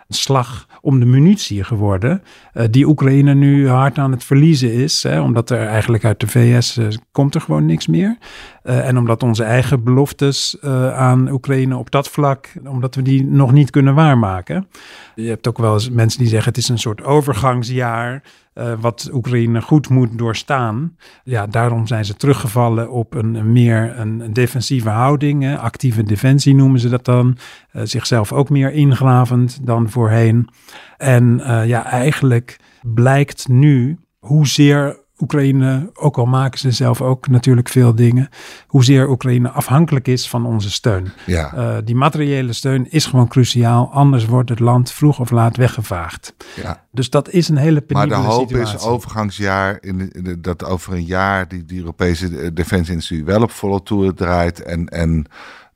slag 0.09 0.67
om 0.81 1.01
de 1.01 1.07
munitie 1.07 1.65
geworden. 1.65 2.23
Uh, 2.55 2.65
die 2.71 2.87
Oekraïne 2.87 3.35
nu 3.35 3.69
hard 3.69 3.99
aan 3.99 4.11
het 4.11 4.25
verliezen 4.25 4.73
is. 4.73 5.03
Hè, 5.03 5.21
omdat 5.21 5.51
er 5.51 5.67
eigenlijk 5.67 6.05
uit 6.05 6.21
de 6.21 6.27
VS 6.27 6.79
uh, 6.79 6.87
komt 7.13 7.35
er 7.35 7.41
gewoon 7.41 7.67
niks 7.67 7.87
meer. 7.87 8.19
Uh, 8.65 8.87
en 8.89 8.99
omdat 8.99 9.23
onze 9.23 9.45
eigen 9.45 9.85
beloftes 9.85 10.57
aan 10.93 11.31
Oekraïne 11.31 11.77
op 11.77 11.91
dat 11.91 12.09
vlak, 12.09 12.53
omdat 12.65 12.95
we 12.95 13.03
die 13.03 13.25
nog 13.25 13.53
niet 13.53 13.71
kunnen 13.71 13.95
waarmaken. 13.95 14.69
Je 15.15 15.29
hebt 15.29 15.49
ook 15.49 15.59
wel 15.59 15.73
eens 15.73 15.91
mensen 15.91 16.19
die 16.19 16.29
zeggen 16.29 16.49
het 16.49 16.63
is 16.63 16.69
een 16.69 16.79
soort 16.79 17.03
overgangsjaar. 17.03 18.23
Uh, 18.59 18.73
wat 18.81 19.11
Oekraïne 19.13 19.63
goed 19.63 19.89
moet 19.89 20.19
doorstaan. 20.19 20.97
Ja, 21.25 21.47
daarom 21.47 21.87
zijn 21.87 22.05
ze 22.05 22.15
teruggevallen 22.15 22.91
op 22.91 23.15
een, 23.15 23.53
meer 23.53 23.99
een, 23.99 24.33
defensieve 24.33 24.89
houding. 24.89 25.59
Actieve 25.59 26.03
defensie 26.03 26.55
noemen 26.55 26.81
ze 26.81 26.89
dat 26.89 27.05
dan. 27.05 27.37
Uh, 27.73 27.83
zichzelf 27.85 28.33
ook 28.33 28.51
meer 28.51 28.73
ingravend 28.73 29.67
dan 29.67 29.91
voorheen. 29.91 30.49
En 30.97 31.41
uh, 31.41 31.67
ja, 31.67 31.85
eigenlijk 31.85 32.57
blijkt 32.83 33.49
nu 33.49 33.99
hoezeer 34.19 35.07
Oekraïne, 35.19 35.91
ook 35.95 36.19
al 36.19 36.27
maken 36.27 36.59
ze 36.59 36.71
zelf 36.71 37.01
ook 37.01 37.29
natuurlijk 37.29 37.69
veel 37.69 37.95
dingen, 37.95 38.29
hoezeer 38.67 39.09
Oekraïne 39.09 39.51
afhankelijk 39.51 40.09
is 40.09 40.29
van 40.29 40.47
onze 40.47 40.71
steun. 40.71 41.13
Ja. 41.27 41.55
Uh, 41.55 41.77
die 41.85 41.95
materiële 41.95 42.53
steun 42.53 42.91
is 42.91 43.07
gewoon 43.07 43.29
cruciaal, 43.29 43.91
anders 43.93 44.25
wordt 44.25 44.49
het 44.49 44.61
land 44.61 44.91
vroeg 44.91 45.21
of 45.21 45.31
laat 45.31 45.57
weggevaagd. 45.57 46.35
Ja. 46.63 46.85
Dus 46.93 47.11
dat 47.11 47.31
is 47.31 47.49
een 47.49 47.57
hele 47.57 47.81
penibele 47.81 48.17
Maar 48.17 48.29
de 48.29 48.35
hoop 48.35 48.49
situatie. 48.49 48.77
is 48.77 48.83
overgangsjaar, 48.83 49.79
in 49.81 49.99
de, 49.99 50.23
de, 50.23 50.41
dat 50.41 50.65
over 50.65 50.93
een 50.93 51.05
jaar 51.05 51.49
die, 51.49 51.65
die 51.65 51.79
Europese 51.79 52.53
defensieindustrie 52.53 53.25
wel 53.25 53.43
op 53.43 53.51
volle 53.51 53.83
toeren 53.83 54.15
draait 54.15 54.63
en, 54.63 54.87
en 54.87 55.27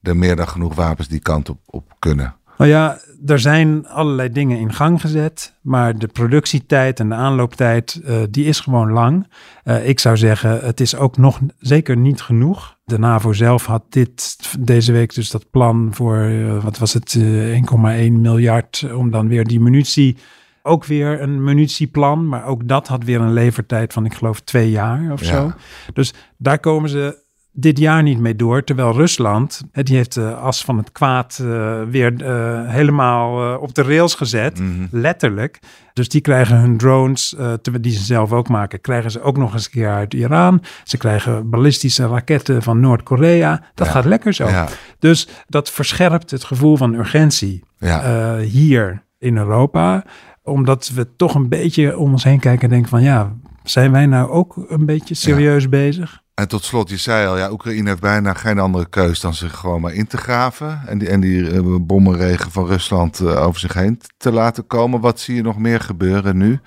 er 0.03 0.17
meer 0.17 0.37
dan 0.37 0.49
genoeg 0.49 0.75
wapens 0.75 1.09
die 1.09 1.21
kant 1.21 1.49
op, 1.49 1.59
op 1.67 1.95
kunnen. 1.99 2.35
Nou 2.63 2.75
ja, 2.75 2.99
er 3.27 3.39
zijn 3.41 3.89
allerlei 3.89 4.29
dingen 4.33 4.59
in 4.59 4.73
gang 4.73 5.01
gezet, 5.01 5.55
maar 5.63 5.99
de 5.99 6.07
productietijd 6.07 7.01
en 7.01 7.09
de 7.09 7.15
aanlooptijd, 7.15 8.01
uh, 8.05 8.17
die 8.31 8.45
is 8.45 8.61
gewoon 8.61 8.91
lang. 8.93 9.27
Uh, 9.65 9.89
ik 9.89 10.01
zou 10.01 10.17
zeggen, 10.17 10.61
het 10.65 10.81
is 10.81 10.97
ook 10.97 11.17
nog 11.17 11.41
zeker 11.59 11.97
niet 11.97 12.21
genoeg. 12.21 12.77
De 12.85 12.99
NAVO 12.99 13.33
zelf 13.33 13.67
had 13.67 13.85
dit 13.89 14.37
deze 14.59 14.93
week 14.93 15.15
dus 15.15 15.31
dat 15.31 15.51
plan 15.51 15.89
voor, 15.95 16.17
uh, 16.17 16.65
wat 16.65 16.79
was 16.79 16.93
het, 16.93 17.19
1,1 17.19 18.13
miljard 18.13 18.87
om 18.95 19.11
dan 19.11 19.29
weer 19.29 19.45
die 19.45 19.61
munitie 19.61 20.17
ook 20.63 20.85
weer 20.85 21.23
een 21.23 21.45
munitieplan, 21.45 22.29
maar 22.29 22.45
ook 22.45 22.69
dat 22.69 22.89
had 22.89 23.05
weer 23.05 23.21
een 23.21 23.33
levertijd 23.33 23.93
van, 23.93 24.05
ik 24.05 24.15
geloof, 24.15 24.41
twee 24.41 24.71
jaar 24.71 25.13
of 25.13 25.21
Ja. 25.21 25.27
zo. 25.27 25.53
Dus 25.93 26.15
daar 26.37 26.59
komen 26.59 26.91
ze 26.91 27.22
dit 27.53 27.79
jaar 27.79 28.03
niet 28.03 28.19
mee 28.19 28.37
door. 28.37 28.65
Terwijl 28.65 28.93
Rusland, 28.93 29.63
hè, 29.73 29.83
die 29.83 29.97
heeft 29.97 30.15
de 30.15 30.35
as 30.35 30.65
van 30.65 30.77
het 30.79 30.93
kwaad 30.93 31.39
uh, 31.43 31.83
weer 31.83 32.23
uh, 32.23 32.69
helemaal 32.69 33.53
uh, 33.55 33.63
op 33.63 33.75
de 33.75 33.83
rails 33.83 34.15
gezet. 34.15 34.59
Mhm. 34.59 34.87
Letterlijk. 34.91 35.59
Dus 35.93 36.09
die 36.09 36.21
krijgen 36.21 36.57
hun 36.57 36.77
drones, 36.77 37.37
die 37.81 37.93
ze 37.93 38.05
zelf 38.05 38.33
ook 38.33 38.49
maken, 38.49 38.81
krijgen 38.81 39.11
ze 39.11 39.23
ook 39.23 39.37
nog 39.37 39.53
eens 39.53 39.65
een 39.65 39.71
keer 39.71 39.91
uit 39.91 40.15
Iran. 40.15 40.63
Ze 40.85 40.97
krijgen 40.97 41.51
ballistische 41.51 42.07
raketten 42.07 42.63
van 42.63 42.81
Noord-Korea. 42.81 43.63
Dat 43.75 43.87
Ja. 43.87 43.93
gaat 43.93 44.05
lekker 44.05 44.33
zo. 44.33 44.49
Ja. 44.49 44.69
Dus 44.99 45.29
dat 45.49 45.71
verscherpt 45.71 46.31
het 46.31 46.45
gevoel 46.45 46.77
van 46.77 46.95
urgentie 46.95 47.65
Ja. 47.79 48.37
hier 48.39 49.05
in 49.19 49.37
Europa. 49.37 50.05
Omdat 50.43 50.91
we 50.95 51.17
toch 51.17 51.35
een 51.35 51.49
beetje 51.49 51.99
om 51.99 52.13
ons 52.13 52.25
heen 52.25 52.41
kijken 52.41 52.63
en 52.63 52.69
denken 52.71 52.89
van 52.91 53.03
ja, 53.03 53.33
zijn 53.63 53.93
wij 53.93 54.07
nou 54.07 54.31
ook 54.31 54.65
een 54.69 54.87
beetje 54.87 55.15
serieus 55.15 55.69
bezig? 55.69 56.22
En 56.43 56.49
tot 56.49 56.65
slot, 56.65 56.89
je 56.89 56.97
zei 56.97 57.27
al, 57.27 57.39
ja, 57.39 57.51
Oekraïne 57.51 57.89
heeft 57.89 58.01
bijna 58.01 58.35
geen 58.35 58.59
andere 58.59 58.87
keus 58.87 59.21
dan 59.21 59.35
zich 59.35 59.57
gewoon 59.57 59.81
maar 59.81 59.93
in 59.93 60.07
te 60.07 60.17
graven. 60.17 60.81
En 60.87 60.99
die, 60.99 61.09
en 61.09 61.21
die 61.21 61.51
uh, 61.51 61.77
bommenregen 61.81 62.51
van 62.51 62.67
Rusland 62.67 63.21
uh, 63.21 63.47
over 63.47 63.61
zich 63.61 63.75
heen 63.75 64.01
te 64.17 64.33
laten 64.33 64.67
komen. 64.67 65.01
Wat 65.01 65.21
zie 65.21 65.35
je 65.35 65.43
nog 65.43 65.59
meer 65.59 65.81
gebeuren 65.81 66.37
nu 66.37 66.61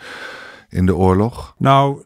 in 0.70 0.86
de 0.86 0.96
oorlog? 0.96 1.56
Nou, 1.58 2.04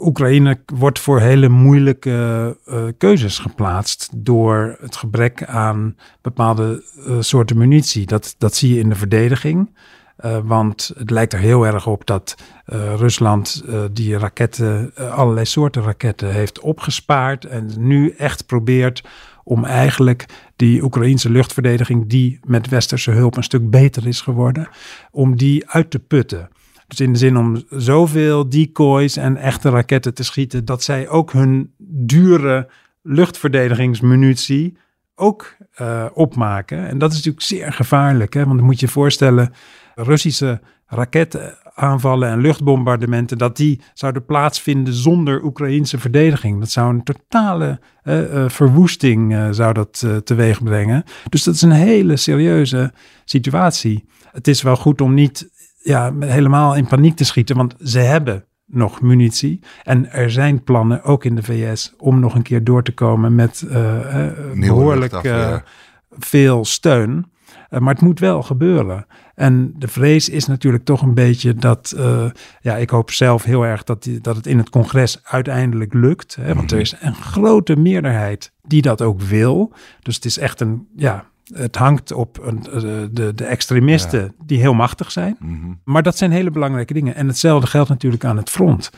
Oekraïne 0.00 0.60
wordt 0.74 0.98
voor 0.98 1.20
hele 1.20 1.48
moeilijke 1.48 2.56
uh, 2.66 2.84
keuzes 2.98 3.38
geplaatst 3.38 4.08
door 4.14 4.76
het 4.80 4.96
gebrek 4.96 5.44
aan 5.44 5.96
bepaalde 6.20 6.82
soorten 7.20 7.58
munitie. 7.58 8.06
Dat, 8.06 8.34
dat 8.38 8.54
zie 8.54 8.74
je 8.74 8.80
in 8.80 8.88
de 8.88 8.94
verdediging. 8.94 9.70
Uh, 10.24 10.38
want 10.44 10.92
het 10.96 11.10
lijkt 11.10 11.32
er 11.32 11.38
heel 11.38 11.66
erg 11.66 11.86
op 11.86 12.06
dat 12.06 12.34
uh, 12.66 12.94
Rusland 12.94 13.62
uh, 13.66 13.80
die 13.92 14.18
raketten, 14.18 14.92
allerlei 14.94 15.46
soorten 15.46 15.82
raketten, 15.82 16.32
heeft 16.32 16.60
opgespaard. 16.60 17.44
En 17.44 17.70
nu 17.78 18.10
echt 18.10 18.46
probeert 18.46 19.02
om 19.44 19.64
eigenlijk 19.64 20.26
die 20.56 20.82
Oekraïnse 20.82 21.30
luchtverdediging, 21.30 22.08
die 22.08 22.40
met 22.44 22.68
westerse 22.68 23.10
hulp 23.10 23.36
een 23.36 23.42
stuk 23.42 23.70
beter 23.70 24.06
is 24.06 24.20
geworden, 24.20 24.68
om 25.10 25.36
die 25.36 25.70
uit 25.70 25.90
te 25.90 25.98
putten. 25.98 26.48
Dus 26.86 27.00
in 27.00 27.12
de 27.12 27.18
zin 27.18 27.36
om 27.36 27.62
zoveel 27.70 28.48
decoys 28.48 29.16
en 29.16 29.36
echte 29.36 29.70
raketten 29.70 30.14
te 30.14 30.24
schieten, 30.24 30.64
dat 30.64 30.82
zij 30.82 31.08
ook 31.08 31.32
hun 31.32 31.72
dure 31.88 32.68
luchtverdedigingsmunitie 33.02 34.76
ook 35.14 35.56
opmaken. 36.12 36.88
En 36.88 36.98
dat 36.98 37.10
is 37.10 37.16
natuurlijk 37.16 37.44
zeer 37.44 37.72
gevaarlijk, 37.72 38.34
hè? 38.34 38.44
want 38.44 38.56
dan 38.56 38.66
moet 38.66 38.80
je 38.80 38.86
je 38.86 38.92
voorstellen, 38.92 39.52
Russische 39.94 40.60
raketaanvallen 40.86 42.28
en 42.28 42.40
luchtbombardementen, 42.40 43.38
dat 43.38 43.56
die 43.56 43.80
zouden 43.94 44.24
plaatsvinden 44.24 44.94
zonder 44.94 45.44
Oekraïnse 45.44 45.98
verdediging. 45.98 46.60
Dat 46.60 46.70
zou 46.70 46.94
een 46.94 47.02
totale 47.02 47.80
uh, 48.04 48.34
uh, 48.34 48.48
verwoesting 48.48 49.32
uh, 49.32 49.48
zou 49.50 49.72
dat 49.72 50.06
teweeg 50.24 50.62
brengen. 50.62 51.04
Dus 51.28 51.42
dat 51.42 51.54
is 51.54 51.62
een 51.62 51.70
hele 51.70 52.16
serieuze 52.16 52.92
situatie. 53.24 54.08
Het 54.32 54.48
is 54.48 54.62
wel 54.62 54.76
goed 54.76 55.00
om 55.00 55.14
niet 55.14 55.50
ja, 55.82 56.12
helemaal 56.20 56.76
in 56.76 56.86
paniek 56.86 57.16
te 57.16 57.24
schieten, 57.24 57.56
want 57.56 57.74
ze 57.82 57.98
hebben 57.98 58.44
nog 58.66 59.00
munitie. 59.00 59.60
En 59.82 60.10
er 60.10 60.30
zijn 60.30 60.64
plannen, 60.64 61.02
ook 61.02 61.24
in 61.24 61.34
de 61.34 61.42
VS, 61.42 61.94
om 61.98 62.20
nog 62.20 62.34
een 62.34 62.42
keer 62.42 62.64
door 62.64 62.82
te 62.82 62.94
komen 62.94 63.34
met 63.34 63.64
behoorlijk 64.54 65.20
veel 66.10 66.64
steun. 66.64 67.30
Maar 67.68 67.94
het 67.94 68.02
moet 68.02 68.20
wel 68.20 68.42
gebeuren. 68.42 69.06
En 69.42 69.74
de 69.78 69.88
vrees 69.88 70.28
is 70.28 70.46
natuurlijk 70.46 70.84
toch 70.84 71.02
een 71.02 71.14
beetje 71.14 71.54
dat, 71.54 71.94
uh, 71.96 72.30
ja, 72.60 72.76
ik 72.76 72.90
hoop 72.90 73.10
zelf 73.10 73.44
heel 73.44 73.62
erg 73.62 73.82
dat, 73.84 74.02
die, 74.02 74.20
dat 74.20 74.36
het 74.36 74.46
in 74.46 74.58
het 74.58 74.70
congres 74.70 75.20
uiteindelijk 75.22 75.94
lukt. 75.94 76.34
Hè, 76.40 76.54
want 76.54 76.72
er 76.72 76.80
is 76.80 76.94
een 77.00 77.14
grote 77.14 77.76
meerderheid 77.76 78.52
die 78.62 78.82
dat 78.82 79.02
ook 79.02 79.20
wil. 79.20 79.72
Dus 80.00 80.14
het 80.14 80.24
is 80.24 80.38
echt 80.38 80.60
een, 80.60 80.86
ja, 80.96 81.24
het 81.54 81.76
hangt 81.76 82.12
op 82.12 82.38
een, 82.42 82.66
eh, 82.66 82.82
de, 83.10 83.32
de 83.34 83.44
extremisten 83.44 84.34
die 84.44 84.58
heel 84.58 84.74
machtig 84.74 85.10
zijn. 85.10 85.36
Mhm. 85.38 85.72
Maar 85.84 86.02
dat 86.02 86.16
zijn 86.16 86.30
hele 86.30 86.50
belangrijke 86.50 86.92
dingen. 86.92 87.14
En 87.14 87.26
hetzelfde 87.26 87.66
geldt 87.66 87.88
natuurlijk 87.88 88.24
aan 88.24 88.36
het 88.36 88.50
front. 88.50 88.90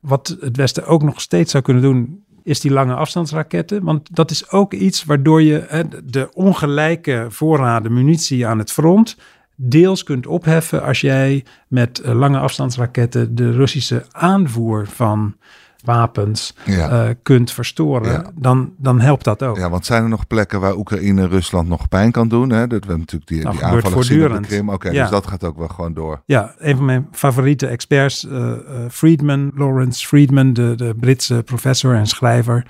Wat 0.00 0.36
het 0.40 0.56
Westen 0.56 0.86
ook 0.86 1.02
nog 1.02 1.20
steeds 1.20 1.50
zou 1.50 1.62
kunnen 1.62 1.82
doen, 1.82 2.24
is 2.42 2.60
die 2.60 2.70
lange 2.70 2.94
afstandsraketten. 2.94 3.84
Want 3.84 4.14
dat 4.14 4.30
is 4.30 4.50
ook 4.50 4.72
iets 4.72 5.04
waardoor 5.04 5.42
je 5.42 5.64
hè, 5.68 5.82
de 6.04 6.28
ongelijke 6.32 7.26
voorraden 7.28 7.92
munitie 7.92 8.46
aan 8.46 8.58
het 8.58 8.72
front 8.72 9.16
deels 9.60 10.02
kunt 10.02 10.26
opheffen 10.26 10.82
als 10.82 11.00
jij 11.00 11.44
met 11.68 11.98
eh, 12.00 12.14
lange 12.14 12.38
afstandsraketten 12.38 13.34
de 13.34 13.50
Russische 13.52 14.04
aanvoer 14.12 14.86
van 14.86 15.36
wapens 15.84 16.54
Ja. 16.64 16.88
eh, 17.08 17.14
kunt 17.22 17.52
verstoren, 17.52 18.12
Ja. 18.12 18.30
dan, 18.34 18.72
dan 18.76 19.00
helpt 19.00 19.24
dat 19.24 19.42
ook. 19.42 19.56
Ja, 19.56 19.70
want 19.70 19.86
zijn 19.86 20.02
er 20.02 20.08
nog 20.08 20.26
plekken 20.26 20.60
waar 20.60 20.76
Oekraïne 20.76 21.26
Rusland 21.26 21.68
nog 21.68 21.88
pijn 21.88 22.10
kan 22.12 22.28
doen? 22.28 22.50
Hè? 22.50 22.66
Dat 22.66 22.84
we 22.84 22.96
natuurlijk 22.96 23.30
die, 23.30 23.42
Nou, 23.42 23.54
die 23.56 23.64
aanvallen 23.64 23.82
gezien 23.84 23.96
op 23.98 24.02
de 24.02 24.14
voortdurend. 24.14 24.46
Krim. 24.46 24.70
Oké, 24.70 24.90
Ja. 24.90 25.00
dus 25.02 25.10
dat 25.10 25.26
gaat 25.26 25.44
ook 25.44 25.58
wel 25.58 25.68
gewoon 25.68 25.94
door. 25.94 26.22
Ja, 26.24 26.54
een 26.58 26.76
van 26.76 26.84
mijn 26.84 27.08
favoriete 27.12 27.66
experts, 27.66 28.26
eh, 28.28 28.52
Friedman, 28.90 29.50
Lawrence 29.54 30.06
Friedman, 30.06 30.52
de, 30.52 30.74
de 30.74 30.94
Britse 31.00 31.42
professor 31.44 31.94
en 31.94 32.06
schrijver, 32.06 32.66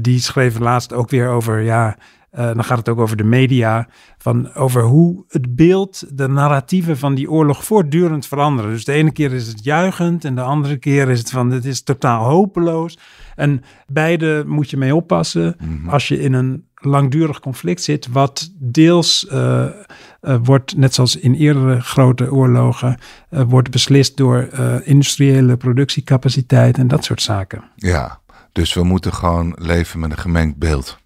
die 0.00 0.20
schreef 0.20 0.58
laatst 0.58 0.92
ook 0.92 1.10
weer 1.10 1.28
over, 1.28 1.60
ja, 1.60 1.96
eh, 2.30 2.46
dan 2.46 2.64
gaat 2.64 2.78
het 2.78 2.88
ook 2.88 2.98
over 2.98 3.16
de 3.16 3.24
media, 3.24 3.88
van 4.18 4.54
over 4.54 4.82
hoe 4.82 5.24
het 5.28 5.56
beeld, 5.56 6.04
de 6.12 6.28
narratieven 6.28 6.98
van 6.98 7.14
die 7.14 7.30
oorlog 7.30 7.64
voortdurend 7.64 8.26
veranderen. 8.26 8.70
Dus 8.70 8.84
de 8.84 8.92
ene 8.92 9.10
keer 9.10 9.32
is 9.32 9.46
het 9.46 9.64
juichend 9.64 10.24
en 10.24 10.34
de 10.34 10.40
andere 10.40 10.76
keer 10.76 11.08
is 11.08 11.18
het 11.18 11.30
van, 11.30 11.50
het 11.50 11.64
is 11.64 11.82
totaal 11.82 12.24
hopeloos. 12.24 12.98
En 13.34 13.62
beide 13.86 14.44
moet 14.46 14.70
je 14.70 14.76
mee 14.76 14.94
oppassen 14.94 15.56
als 15.86 16.08
je 16.08 16.20
in 16.20 16.32
een 16.32 16.66
langdurig 16.74 17.40
conflict 17.40 17.82
zit, 17.82 18.08
wat 18.08 18.50
deels 18.54 19.26
eh, 19.26 19.64
eh, 19.64 20.36
wordt, 20.42 20.76
net 20.76 20.94
zoals 20.94 21.16
in 21.16 21.34
eerdere 21.34 21.80
grote 21.80 22.32
oorlogen, 22.32 22.98
wordt 23.28 23.70
beslist 23.70 24.16
door 24.16 24.48
industriële 24.84 25.56
productiecapaciteit 25.56 26.78
en 26.78 26.88
dat 26.88 27.04
soort 27.04 27.22
zaken. 27.22 27.62
Ja, 27.76 28.20
dus 28.52 28.74
we 28.74 28.84
moeten 28.84 29.12
gewoon 29.12 29.54
leven 29.58 30.00
met 30.00 30.10
een 30.10 30.18
gemengd 30.18 30.56
beeld. 30.56 30.98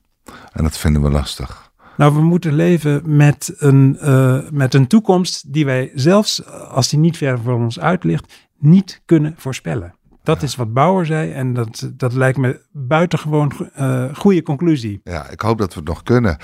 En 0.52 0.62
dat 0.62 0.78
vinden 0.78 1.02
we 1.02 1.10
lastig. 1.10 1.70
Nou, 1.96 2.14
we 2.14 2.20
moeten 2.20 2.52
leven 2.54 3.02
met 3.16 3.54
een, 3.58 3.98
eh, 4.00 4.38
met 4.50 4.74
een 4.74 4.86
toekomst 4.86 5.52
die 5.52 5.64
wij 5.64 5.90
zelfs 5.94 6.46
als 6.46 6.88
die 6.88 6.98
niet 6.98 7.16
ver 7.16 7.38
voor 7.38 7.54
ons 7.54 7.80
uit 7.80 8.04
ligt, 8.04 8.32
niet 8.58 9.02
kunnen 9.04 9.34
voorspellen. 9.36 9.94
Dat 10.22 10.42
is 10.42 10.56
wat 10.56 10.72
Bauer 10.72 11.06
zei 11.06 11.32
en 11.32 11.54
dat, 11.54 11.90
dat 11.94 12.12
lijkt 12.12 12.38
me 12.38 12.60
buitengewoon 12.72 13.52
eh 13.74 14.04
goede 14.14 14.42
conclusie. 14.42 15.00
Ja, 15.04 15.28
ik 15.28 15.40
hoop 15.40 15.58
dat 15.58 15.74
we 15.74 15.80
het 15.80 15.88
nog 15.88 16.02
kunnen, 16.02 16.36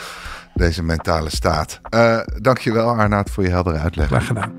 deze 0.55 0.83
mentale 0.83 1.31
staat. 1.31 1.81
Eh 1.83 2.19
dankjewel 2.41 2.89
Arnaud 2.89 3.31
voor 3.31 3.43
je 3.43 3.51
heldere 3.51 3.79
uitleg. 3.79 4.07
Graag 4.07 4.27
gedaan. 4.27 4.53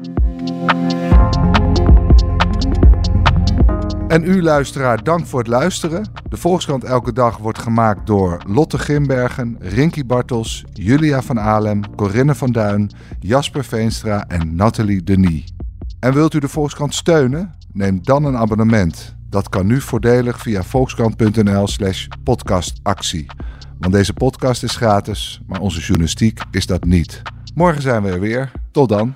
En 4.10 4.24
u 4.24 4.42
luisteraar, 4.42 5.04
dank 5.04 5.26
voor 5.26 5.40
het 5.40 5.48
luisteren. 5.48 6.12
De 6.30 6.38
Volkskrant 6.38 6.84
Elke 6.84 7.14
Dag 7.14 7.38
wordt 7.38 7.60
gemaakt 7.60 8.08
door 8.08 8.42
Lotte 8.48 8.78
Grimbergen, 8.78 9.58
Rinky 9.60 10.06
Bartels, 10.06 10.66
Julia 10.74 11.22
van 11.22 11.40
Alem, 11.40 11.96
Corinne 11.96 12.36
van 12.36 12.52
Duin, 12.52 12.92
Jasper 13.20 13.64
Veenstra 13.64 14.28
en 14.28 14.56
Nathalie 14.56 15.04
Denis. 15.04 15.54
En 16.00 16.14
wilt 16.14 16.34
u 16.34 16.40
de 16.40 16.48
Volkskrant 16.48 16.96
steunen? 16.96 17.54
Neem 17.74 18.00
dan 18.04 18.24
een 18.24 18.38
abonnement. 18.38 19.16
Dat 19.30 19.50
kan 19.50 19.66
nu 19.66 19.82
voordelig 19.82 20.40
via 20.40 20.64
volkskrant.nl 20.64 21.68
slash 21.68 22.08
podcastactie. 22.24 23.26
Want 23.80 23.94
deze 23.94 24.14
podcast 24.14 24.64
is 24.64 24.76
gratis, 24.76 25.42
maar 25.48 25.60
onze 25.60 25.80
journalistiek 25.80 26.42
is 26.52 26.66
dat 26.66 26.84
niet. 26.84 27.22
Morgen 27.56 27.82
zijn 27.82 28.04
we 28.04 28.10
er 28.10 28.20
weer. 28.20 28.52
Tot 28.72 28.90
dan. 28.90 29.16